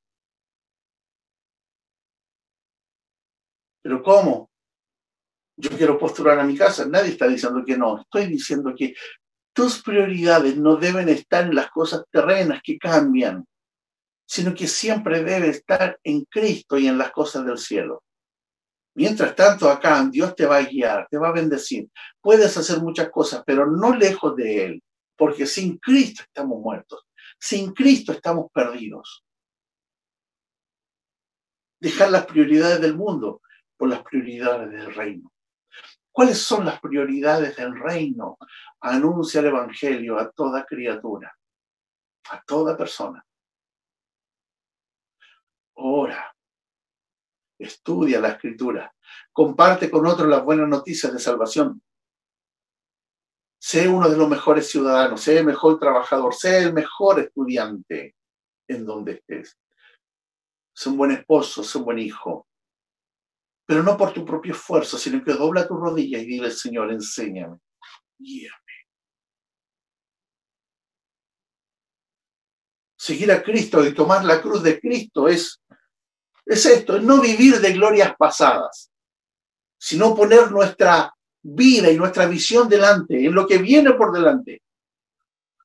Pero 3.82 4.02
¿cómo? 4.02 4.50
yo 5.58 5.76
quiero 5.76 5.98
postular 5.98 6.38
a 6.38 6.44
mi 6.44 6.56
casa. 6.56 6.86
Nadie 6.86 7.10
está 7.10 7.28
diciendo 7.28 7.62
que 7.62 7.76
no. 7.76 8.00
Estoy 8.00 8.24
diciendo 8.24 8.72
que 8.74 8.94
tus 9.52 9.82
prioridades 9.82 10.56
no 10.56 10.76
deben 10.76 11.10
estar 11.10 11.44
en 11.44 11.54
las 11.54 11.70
cosas 11.70 12.06
terrenas 12.10 12.62
que 12.64 12.78
cambian, 12.78 13.46
sino 14.28 14.54
que 14.54 14.68
siempre 14.68 15.24
debe 15.24 15.48
estar 15.48 15.98
en 16.04 16.26
Cristo 16.26 16.76
y 16.76 16.86
en 16.86 16.98
las 16.98 17.10
cosas 17.12 17.46
del 17.46 17.56
cielo. 17.56 18.04
Mientras 18.94 19.34
tanto, 19.34 19.70
acá 19.70 20.06
Dios 20.10 20.34
te 20.34 20.44
va 20.44 20.58
a 20.58 20.64
guiar, 20.64 21.08
te 21.10 21.16
va 21.16 21.28
a 21.28 21.32
bendecir. 21.32 21.88
Puedes 22.20 22.54
hacer 22.58 22.82
muchas 22.82 23.08
cosas, 23.10 23.42
pero 23.46 23.66
no 23.66 23.96
lejos 23.96 24.36
de 24.36 24.64
Él, 24.66 24.82
porque 25.16 25.46
sin 25.46 25.78
Cristo 25.78 26.24
estamos 26.24 26.60
muertos. 26.60 27.06
Sin 27.40 27.72
Cristo 27.72 28.12
estamos 28.12 28.50
perdidos. 28.52 29.24
Dejar 31.80 32.10
las 32.10 32.26
prioridades 32.26 32.82
del 32.82 32.96
mundo 32.96 33.40
por 33.78 33.88
las 33.88 34.02
prioridades 34.02 34.70
del 34.70 34.94
reino. 34.94 35.32
¿Cuáles 36.12 36.38
son 36.38 36.66
las 36.66 36.80
prioridades 36.80 37.56
del 37.56 37.78
reino? 37.80 38.36
Anuncia 38.80 39.40
el 39.40 39.46
Evangelio 39.46 40.18
a 40.18 40.30
toda 40.30 40.66
criatura, 40.66 41.34
a 42.30 42.42
toda 42.42 42.76
persona. 42.76 43.24
Ora, 45.80 46.34
estudia 47.56 48.20
la 48.20 48.30
escritura, 48.30 48.92
comparte 49.32 49.88
con 49.88 50.06
otros 50.06 50.28
las 50.28 50.44
buenas 50.44 50.68
noticias 50.68 51.12
de 51.12 51.20
salvación. 51.20 51.80
Sé 53.60 53.88
uno 53.88 54.08
de 54.08 54.16
los 54.16 54.28
mejores 54.28 54.68
ciudadanos, 54.68 55.20
sé 55.20 55.38
el 55.38 55.46
mejor 55.46 55.78
trabajador, 55.78 56.34
sé 56.34 56.58
el 56.58 56.72
mejor 56.72 57.20
estudiante 57.20 58.16
en 58.68 58.84
donde 58.84 59.12
estés. 59.12 59.56
Sé 60.74 60.88
un 60.88 60.96
buen 60.96 61.12
esposo, 61.12 61.62
sé 61.62 61.78
un 61.78 61.84
buen 61.84 62.00
hijo, 62.00 62.48
pero 63.64 63.84
no 63.84 63.96
por 63.96 64.12
tu 64.12 64.24
propio 64.24 64.54
esfuerzo, 64.54 64.98
sino 64.98 65.22
que 65.22 65.32
dobla 65.32 65.68
tu 65.68 65.76
rodilla 65.76 66.18
y 66.18 66.26
dile, 66.26 66.50
Señor, 66.50 66.90
enséñame, 66.90 67.58
guíame. 68.18 68.67
Seguir 73.08 73.32
a 73.32 73.42
Cristo 73.42 73.82
y 73.86 73.94
tomar 73.94 74.22
la 74.22 74.42
cruz 74.42 74.62
de 74.62 74.78
Cristo 74.78 75.28
es, 75.28 75.62
es 76.44 76.66
esto, 76.66 76.94
es 76.94 77.02
no 77.02 77.22
vivir 77.22 77.58
de 77.58 77.72
glorias 77.72 78.14
pasadas, 78.18 78.92
sino 79.78 80.14
poner 80.14 80.52
nuestra 80.52 81.16
vida 81.40 81.90
y 81.90 81.96
nuestra 81.96 82.26
visión 82.26 82.68
delante, 82.68 83.24
en 83.24 83.34
lo 83.34 83.46
que 83.46 83.56
viene 83.56 83.94
por 83.94 84.12
delante, 84.12 84.62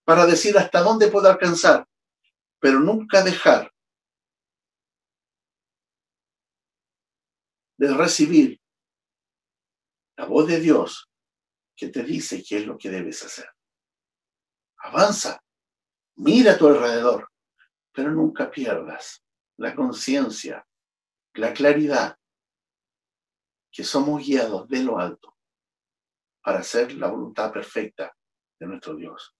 para 0.06 0.26
decir 0.26 0.58
hasta 0.58 0.80
dónde 0.80 1.10
puedo 1.10 1.30
alcanzar, 1.30 1.86
pero 2.60 2.80
nunca 2.80 3.22
dejar 3.22 3.70
de 7.76 7.94
recibir 7.94 8.62
la 10.16 10.28
voz 10.28 10.48
de 10.48 10.62
Dios 10.62 11.10
que 11.76 11.90
te 11.90 12.04
dice 12.04 12.42
qué 12.42 12.60
es 12.60 12.66
lo 12.66 12.78
que 12.78 12.90
debes 12.90 13.22
hacer. 13.22 13.50
Avanza, 14.78 15.44
mira 16.16 16.54
a 16.54 16.58
tu 16.58 16.68
alrededor, 16.68 17.33
pero 17.94 18.12
nunca 18.12 18.50
pierdas 18.50 19.24
la 19.58 19.76
conciencia, 19.76 20.66
la 21.36 21.54
claridad 21.54 22.18
que 23.72 23.84
somos 23.84 24.26
guiados 24.26 24.68
de 24.68 24.84
lo 24.84 25.00
alto 25.00 25.36
para 26.42 26.60
hacer 26.60 26.94
la 26.94 27.08
voluntad 27.08 27.52
perfecta 27.52 28.16
de 28.60 28.68
nuestro 28.68 28.96
Dios. 28.96 29.36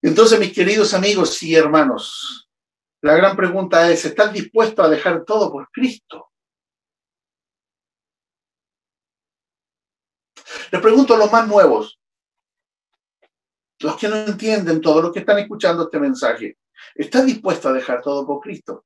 Entonces, 0.00 0.38
mis 0.38 0.52
queridos 0.52 0.94
amigos 0.94 1.42
y 1.42 1.54
hermanos, 1.54 2.48
la 3.02 3.16
gran 3.16 3.36
pregunta 3.36 3.90
es, 3.90 4.04
¿estás 4.04 4.32
dispuesto 4.32 4.82
a 4.82 4.88
dejar 4.88 5.24
todo 5.24 5.50
por 5.52 5.68
Cristo? 5.70 6.30
Les 10.70 10.80
pregunto 10.80 11.14
a 11.14 11.18
los 11.18 11.30
más 11.30 11.46
nuevos, 11.46 12.00
los 13.80 13.96
que 13.96 14.08
no 14.08 14.16
entienden 14.16 14.80
todo, 14.80 15.02
los 15.02 15.12
que 15.12 15.20
están 15.20 15.38
escuchando 15.38 15.84
este 15.84 16.00
mensaje, 16.00 16.58
¿estás 16.94 17.26
dispuesto 17.26 17.68
a 17.68 17.72
dejar 17.72 18.00
todo 18.02 18.26
por 18.26 18.40
Cristo? 18.40 18.84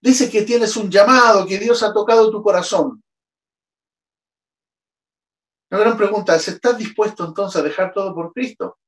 Dice 0.00 0.30
que 0.30 0.42
tienes 0.42 0.76
un 0.76 0.90
llamado, 0.90 1.46
que 1.46 1.58
Dios 1.58 1.82
ha 1.82 1.92
tocado 1.92 2.30
tu 2.30 2.42
corazón. 2.42 3.02
La 5.70 5.78
gran 5.78 5.96
pregunta 5.96 6.34
es, 6.34 6.48
¿estás 6.48 6.76
dispuesto 6.76 7.24
entonces 7.24 7.60
a 7.60 7.64
dejar 7.64 7.92
todo 7.92 8.14
por 8.14 8.32
Cristo? 8.32 8.78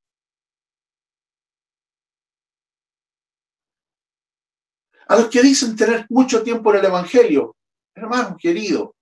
A 5.07 5.17
los 5.17 5.29
que 5.29 5.43
dicen 5.43 5.77
tener 5.77 6.07
mucho 6.11 6.43
tiempo 6.43 6.73
en 6.73 6.81
el 6.81 6.87
Evangelio, 6.87 7.57
hermano 7.95 8.37
querido, 8.39 8.95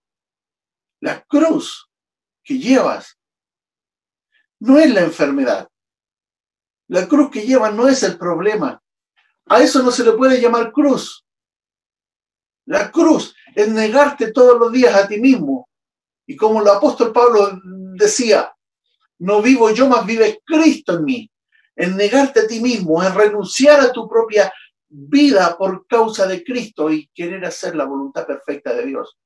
la 1.01 1.23
cruz 1.23 1.89
que 2.43 2.59
llevas 2.59 3.19
no 4.61 4.79
es 4.79 4.93
la 4.93 5.01
enfermedad. 5.01 5.69
La 6.89 7.09
cruz 7.09 7.31
que 7.31 7.43
llevas 7.43 7.73
no 7.75 7.89
es 7.89 8.03
el 8.03 8.19
problema. 8.19 8.83
A 9.51 9.61
eso 9.61 9.83
no 9.83 9.91
se 9.91 10.05
le 10.05 10.13
puede 10.13 10.41
llamar 10.41 10.71
cruz. 10.71 11.27
La 12.67 12.93
cruz 12.93 13.35
es 13.53 13.69
negarte 13.69 14.31
todos 14.31 14.57
los 14.57 14.71
días 14.71 14.95
a 14.95 15.09
ti 15.09 15.21
mismo. 15.21 15.69
Y 16.25 16.37
como 16.37 16.63
el 16.63 16.69
apóstol 16.69 17.13
Pablo 17.13 17.61
decía, 17.65 18.55
no 19.19 19.43
vivo 19.43 19.71
yo, 19.71 19.89
más 19.89 20.07
vive 20.07 20.41
Cristo 20.47 20.95
en 20.95 21.05
mí. 21.05 21.31
En 21.75 21.97
negarte 21.97 22.41
a 22.41 22.47
ti 22.47 22.61
mismo, 22.61 23.03
en 23.03 23.13
renunciar 23.13 23.81
a 23.81 23.91
tu 23.91 24.09
propia 24.09 24.53
vida 24.89 25.59
por 25.59 25.85
causa 25.89 26.29
de 26.29 26.45
Cristo 26.45 26.89
y 26.93 27.09
querer 27.13 27.45
hacer 27.45 27.75
la 27.75 27.87
voluntad 27.87 28.25
perfecta 28.25 28.73
de 28.73 28.87
Dios. 28.87 29.19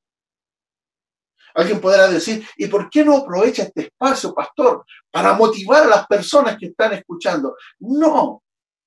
Alguien 1.55 1.83
podrá 1.83 2.09
decir, 2.09 2.49
¿y 2.57 2.67
por 2.69 2.89
qué 2.89 3.05
no 3.05 3.19
aprovecha 3.19 3.65
este 3.65 3.83
espacio, 3.83 4.33
pastor, 4.33 4.87
para 5.11 5.35
motivar 5.35 5.83
a 5.83 5.89
las 5.89 6.07
personas 6.07 6.57
que 6.57 6.67
están 6.69 6.95
escuchando? 6.95 7.57
No, 7.81 8.44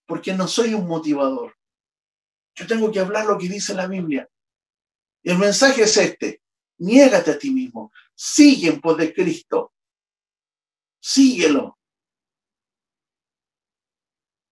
porque 0.07 0.33
no 0.33 0.47
soy 0.47 0.73
un 0.73 0.87
motivador. 0.87 1.55
Yo 2.55 2.65
tengo 2.65 2.91
que 2.91 2.99
hablar 2.99 3.25
lo 3.25 3.37
que 3.37 3.47
dice 3.47 3.75
la 3.75 3.87
Biblia. 3.87 4.27
El 5.21 5.37
mensaje 5.37 5.83
es 5.83 5.97
este, 5.97 6.41
niégate 6.79 7.31
a 7.31 7.37
ti 7.37 7.51
mismo, 7.51 7.91
sigue 8.15 8.69
en 8.69 8.81
pos 8.81 8.97
de 8.97 9.13
Cristo, 9.13 9.73
síguelo. 10.99 11.77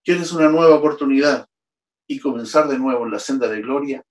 ¿Quieres 0.03 0.31
una 0.33 0.49
nueva 0.49 0.75
oportunidad 0.75 1.49
y 2.05 2.19
comenzar 2.19 2.67
de 2.67 2.77
nuevo 2.77 3.05
en 3.05 3.11
la 3.11 3.19
senda 3.19 3.47
de 3.47 3.61
gloria? 3.61 4.05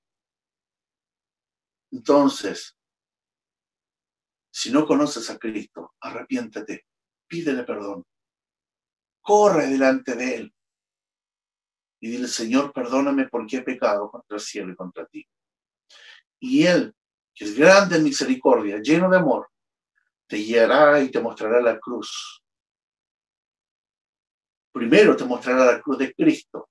Entonces, 1.92 2.76
si 4.50 4.72
no 4.72 4.86
conoces 4.86 5.28
a 5.30 5.38
Cristo, 5.38 5.94
arrepiéntete, 6.00 6.86
pídele 7.28 7.62
perdón, 7.62 8.04
corre 9.20 9.68
delante 9.68 10.16
de 10.16 10.34
Él 10.36 10.53
y 12.04 12.10
dile, 12.10 12.28
Señor, 12.28 12.70
perdóname 12.70 13.28
porque 13.28 13.56
he 13.56 13.62
pecado 13.62 14.10
contra 14.10 14.36
el 14.36 14.40
cielo 14.42 14.70
y 14.70 14.76
contra 14.76 15.06
ti. 15.06 15.26
Y 16.38 16.66
Él, 16.66 16.94
que 17.34 17.46
es 17.46 17.56
grande 17.56 17.96
en 17.96 18.04
misericordia, 18.04 18.76
lleno 18.82 19.08
de 19.08 19.16
amor, 19.16 19.48
te 20.26 20.36
guiará 20.36 21.00
y 21.00 21.10
te 21.10 21.18
mostrará 21.18 21.62
la 21.62 21.80
cruz. 21.80 22.44
Primero 24.70 25.16
te 25.16 25.24
mostrará 25.24 25.64
la 25.64 25.80
cruz 25.80 25.96
de 25.96 26.12
Cristo. 26.12 26.68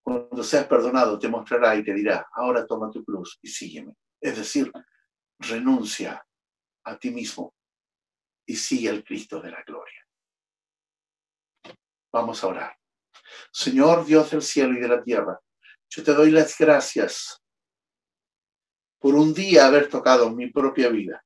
Cuando 0.00 0.44
seas 0.44 0.68
perdonado, 0.68 1.18
te 1.18 1.26
mostrará 1.26 1.74
y 1.74 1.82
te 1.82 1.92
dirá, 1.92 2.28
ahora 2.32 2.64
toma 2.64 2.88
tu 2.88 3.04
cruz 3.04 3.40
y 3.42 3.48
sígueme. 3.48 3.96
Es 4.20 4.36
decir, 4.36 4.70
renuncia 5.40 6.24
a 6.84 6.96
ti 6.96 7.10
mismo 7.10 7.52
y 8.46 8.54
sigue 8.54 8.90
al 8.90 9.02
Cristo 9.02 9.40
de 9.40 9.50
la 9.50 9.64
gloria. 9.64 10.06
Vamos 12.12 12.44
a 12.44 12.46
orar. 12.46 12.81
Señor 13.52 14.04
Dios 14.04 14.30
del 14.30 14.42
cielo 14.42 14.74
y 14.74 14.80
de 14.80 14.88
la 14.88 15.02
tierra, 15.02 15.40
yo 15.88 16.02
te 16.02 16.14
doy 16.14 16.30
las 16.30 16.56
gracias 16.56 17.42
por 18.98 19.14
un 19.14 19.34
día 19.34 19.66
haber 19.66 19.88
tocado 19.88 20.30
mi 20.30 20.50
propia 20.50 20.88
vida 20.88 21.24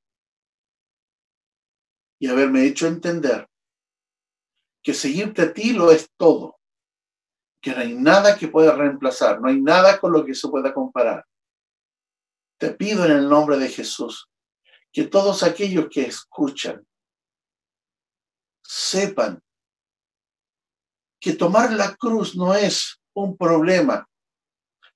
y 2.18 2.28
haberme 2.28 2.64
hecho 2.64 2.86
entender 2.86 3.48
que 4.82 4.94
seguirte 4.94 5.42
a 5.42 5.52
ti 5.52 5.72
lo 5.72 5.90
es 5.90 6.10
todo, 6.16 6.58
que 7.60 7.72
no 7.72 7.80
hay 7.80 7.94
nada 7.94 8.38
que 8.38 8.48
pueda 8.48 8.74
reemplazar, 8.74 9.40
no 9.40 9.48
hay 9.48 9.60
nada 9.60 10.00
con 10.00 10.12
lo 10.12 10.24
que 10.24 10.34
se 10.34 10.48
pueda 10.48 10.72
comparar. 10.72 11.26
Te 12.58 12.72
pido 12.72 13.04
en 13.04 13.12
el 13.12 13.28
nombre 13.28 13.58
de 13.58 13.68
Jesús 13.68 14.30
que 14.92 15.04
todos 15.04 15.42
aquellos 15.42 15.88
que 15.90 16.02
escuchan 16.02 16.86
sepan 18.62 19.42
que 21.20 21.34
tomar 21.34 21.72
la 21.72 21.94
cruz 21.94 22.36
no 22.36 22.54
es 22.54 23.00
un 23.14 23.36
problema. 23.36 24.06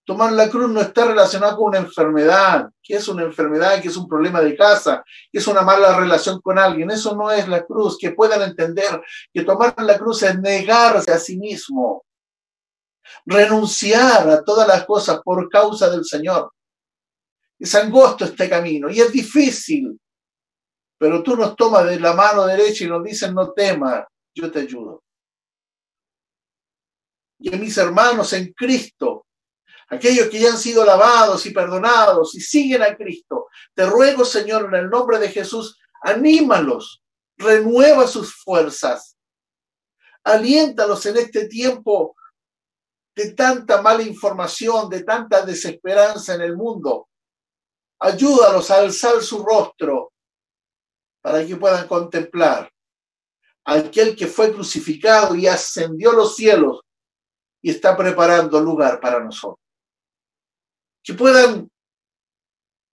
Tomar 0.04 0.33
la 0.33 0.48
cruz 0.50 0.68
no 0.70 0.80
está 0.80 1.04
relacionado 1.04 1.56
con 1.56 1.68
una 1.68 1.78
enfermedad, 1.78 2.68
que 2.83 2.96
es 2.96 3.06
una 3.06 3.22
enfermedad, 3.22 3.80
que 3.80 3.88
es 3.88 3.96
un 3.96 4.09
problema 4.09 4.40
de 4.40 4.56
casa, 4.56 5.04
que 5.30 5.38
es 5.38 5.46
una 5.46 5.62
mala 5.62 5.96
relación 5.96 6.40
con 6.40 6.59
alguien. 6.59 6.90
Eso 6.90 7.14
no 7.14 7.30
es 7.30 7.46
la 7.46 7.64
cruz. 7.64 7.96
Que 7.98 8.11
puedan 8.11 8.42
entender 8.42 9.02
que 9.33 9.44
tomar 9.44 9.74
la 9.78 9.96
cruz 9.98 10.22
es 10.24 10.38
negarse 10.38 11.12
a 11.12 11.18
sí 11.18 11.38
mismo, 11.38 12.04
renunciar 13.24 14.28
a 14.28 14.42
todas 14.42 14.66
las 14.66 14.85
cosas 14.85 15.20
por 15.22 15.48
causa 15.48 15.88
del 15.88 16.04
Señor. 16.04 16.50
Es 17.59 17.74
angosto 17.74 18.24
este 18.24 18.48
camino 18.48 18.90
y 18.90 19.00
es 19.00 19.12
difícil, 19.12 20.00
pero 20.98 21.22
tú 21.22 21.37
nos 21.37 21.54
tomas 21.54 21.85
de 21.87 22.00
la 22.00 22.14
mano 22.14 22.46
derecha 22.46 22.85
y 22.85 22.88
nos 22.88 23.04
dices, 23.04 23.33
no 23.33 23.52
temas, 23.52 24.04
yo 24.35 24.50
te 24.50 24.61
ayudo. 24.61 25.02
Y 27.40 27.55
a 27.55 27.59
mis 27.59 27.76
hermanos 27.79 28.33
en 28.35 28.53
Cristo, 28.53 29.26
aquellos 29.88 30.29
que 30.29 30.38
ya 30.38 30.50
han 30.50 30.59
sido 30.59 30.85
lavados 30.85 31.46
y 31.46 31.50
perdonados 31.50 32.35
y 32.35 32.40
siguen 32.40 32.83
a 32.83 32.94
Cristo, 32.94 33.48
te 33.74 33.87
ruego, 33.87 34.24
Señor, 34.24 34.66
en 34.66 34.74
el 34.74 34.90
nombre 34.90 35.18
de 35.18 35.31
Jesús, 35.31 35.79
anímalos, 36.03 37.03
renueva 37.38 38.07
sus 38.07 38.35
fuerzas, 38.35 39.16
aliéntalos 40.22 41.07
en 41.07 41.16
este 41.16 41.48
tiempo 41.48 42.14
de 43.16 43.33
tanta 43.33 43.81
mala 43.81 44.03
información, 44.03 44.90
de 44.90 45.03
tanta 45.03 45.44
desesperanza 45.44 46.35
en 46.35 46.42
el 46.42 46.57
mundo. 46.57 47.09
Ayúdalos 47.98 48.70
a 48.70 48.76
alzar 48.76 49.22
su 49.22 49.42
rostro 49.42 50.12
para 51.22 51.44
que 51.46 51.57
puedan 51.57 51.88
contemplar 51.88 52.70
aquel 53.64 54.14
que 54.14 54.26
fue 54.26 54.53
crucificado 54.53 55.35
y 55.35 55.46
ascendió 55.46 56.12
los 56.12 56.37
cielos 56.37 56.81
y 57.62 57.70
está 57.70 57.96
preparando 57.96 58.61
lugar 58.61 59.01
para 59.01 59.20
nosotros. 59.20 59.59
Que 61.03 61.14
puedan 61.14 61.70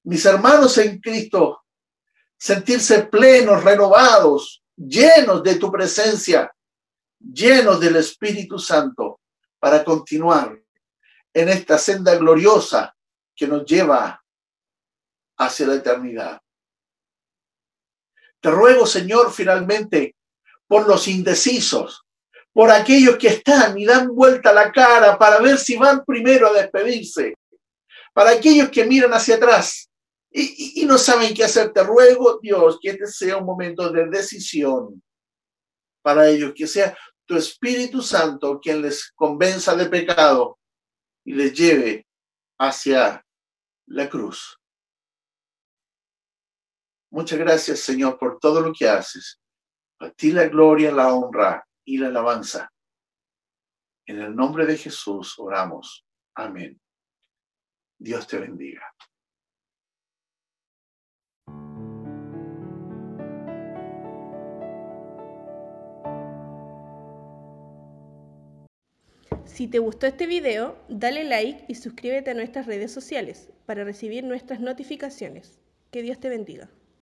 mis 0.03 0.25
hermanos 0.25 0.77
en 0.77 1.01
Cristo 1.01 1.65
sentirse 2.37 3.03
plenos, 3.03 3.63
renovados, 3.63 4.63
llenos 4.75 5.43
de 5.43 5.55
tu 5.55 5.69
presencia, 5.69 6.49
llenos 7.19 7.79
del 7.79 7.97
Espíritu 7.97 8.57
Santo 8.57 9.19
para 9.59 9.83
continuar 9.83 10.57
en 11.33 11.49
esta 11.49 11.77
senda 11.77 12.15
gloriosa 12.15 12.95
que 13.35 13.47
nos 13.47 13.65
lleva 13.65 14.23
hacia 15.37 15.67
la 15.67 15.75
eternidad. 15.75 16.41
Te 18.39 18.49
ruego, 18.49 18.85
Señor, 18.85 19.33
finalmente, 19.33 20.15
por 20.67 20.87
los 20.87 21.07
indecisos, 21.07 22.06
por 22.57 22.71
aquellos 22.71 23.17
que 23.17 23.27
están 23.27 23.77
y 23.77 23.85
dan 23.85 24.07
vuelta 24.15 24.51
la 24.51 24.71
cara 24.71 25.15
para 25.19 25.39
ver 25.39 25.59
si 25.59 25.77
van 25.77 26.03
primero 26.03 26.47
a 26.47 26.53
despedirse, 26.53 27.35
para 28.15 28.31
aquellos 28.31 28.71
que 28.71 28.83
miran 28.83 29.13
hacia 29.13 29.35
atrás 29.35 29.87
y, 30.31 30.83
no 30.87 30.97
saben 30.97 31.35
qué 31.35 31.43
hacer. 31.43 31.71
Te 31.71 31.83
ruego, 31.83 32.39
Dios, 32.41 32.79
que 32.81 32.89
este 32.89 33.05
sea 33.05 33.37
un 33.37 33.45
momento 33.45 33.91
de 33.91 34.07
decisión 34.07 35.03
para 36.01 36.27
ellos, 36.27 36.53
que 36.55 36.65
sea 36.65 36.97
tu 37.27 37.37
Espíritu 37.37 38.01
Santo 38.01 38.59
quien 38.59 38.81
les 38.81 39.11
convenza 39.11 39.75
de 39.75 39.85
pecado 39.85 40.57
y 41.23 41.33
les 41.33 41.53
lleve 41.53 42.07
hacia 42.57 43.23
la 43.85 44.09
cruz. 44.09 44.59
Muchas 47.11 47.37
gracias, 47.37 47.81
Señor, 47.81 48.17
por 48.17 48.39
todo 48.39 48.61
lo 48.61 48.73
que 48.73 48.89
haces. 48.89 49.39
A 49.99 50.09
ti 50.09 50.31
la 50.31 50.47
gloria, 50.47 50.91
la 50.91 51.13
honra 51.13 51.66
y 51.87 51.97
la 51.97 52.07
alabanza. 52.07 52.69
En 54.05 54.19
el 54.19 54.35
nombre 54.35 54.65
de 54.65 54.77
Jesús 54.77 55.35
oramos. 55.39 56.05
Amén. 56.35 56.79
Dios 57.97 58.27
te 58.27 58.37
bendiga. 58.39 58.93
Si 69.45 69.67
te 69.67 69.79
gustó 69.79 70.07
este 70.07 70.27
video, 70.27 70.77
dale 70.89 71.23
like 71.23 71.65
y 71.69 71.75
suscríbete 71.75 72.31
a 72.31 72.33
nuestras 72.33 72.67
redes 72.67 72.91
sociales 72.91 73.49
para 73.65 73.85
recibir 73.85 74.25
nuestras 74.25 74.59
notificaciones. 74.59 75.57
Que 75.89 76.01
Dios 76.01 76.19
te 76.19 76.29
bendiga. 76.29 76.69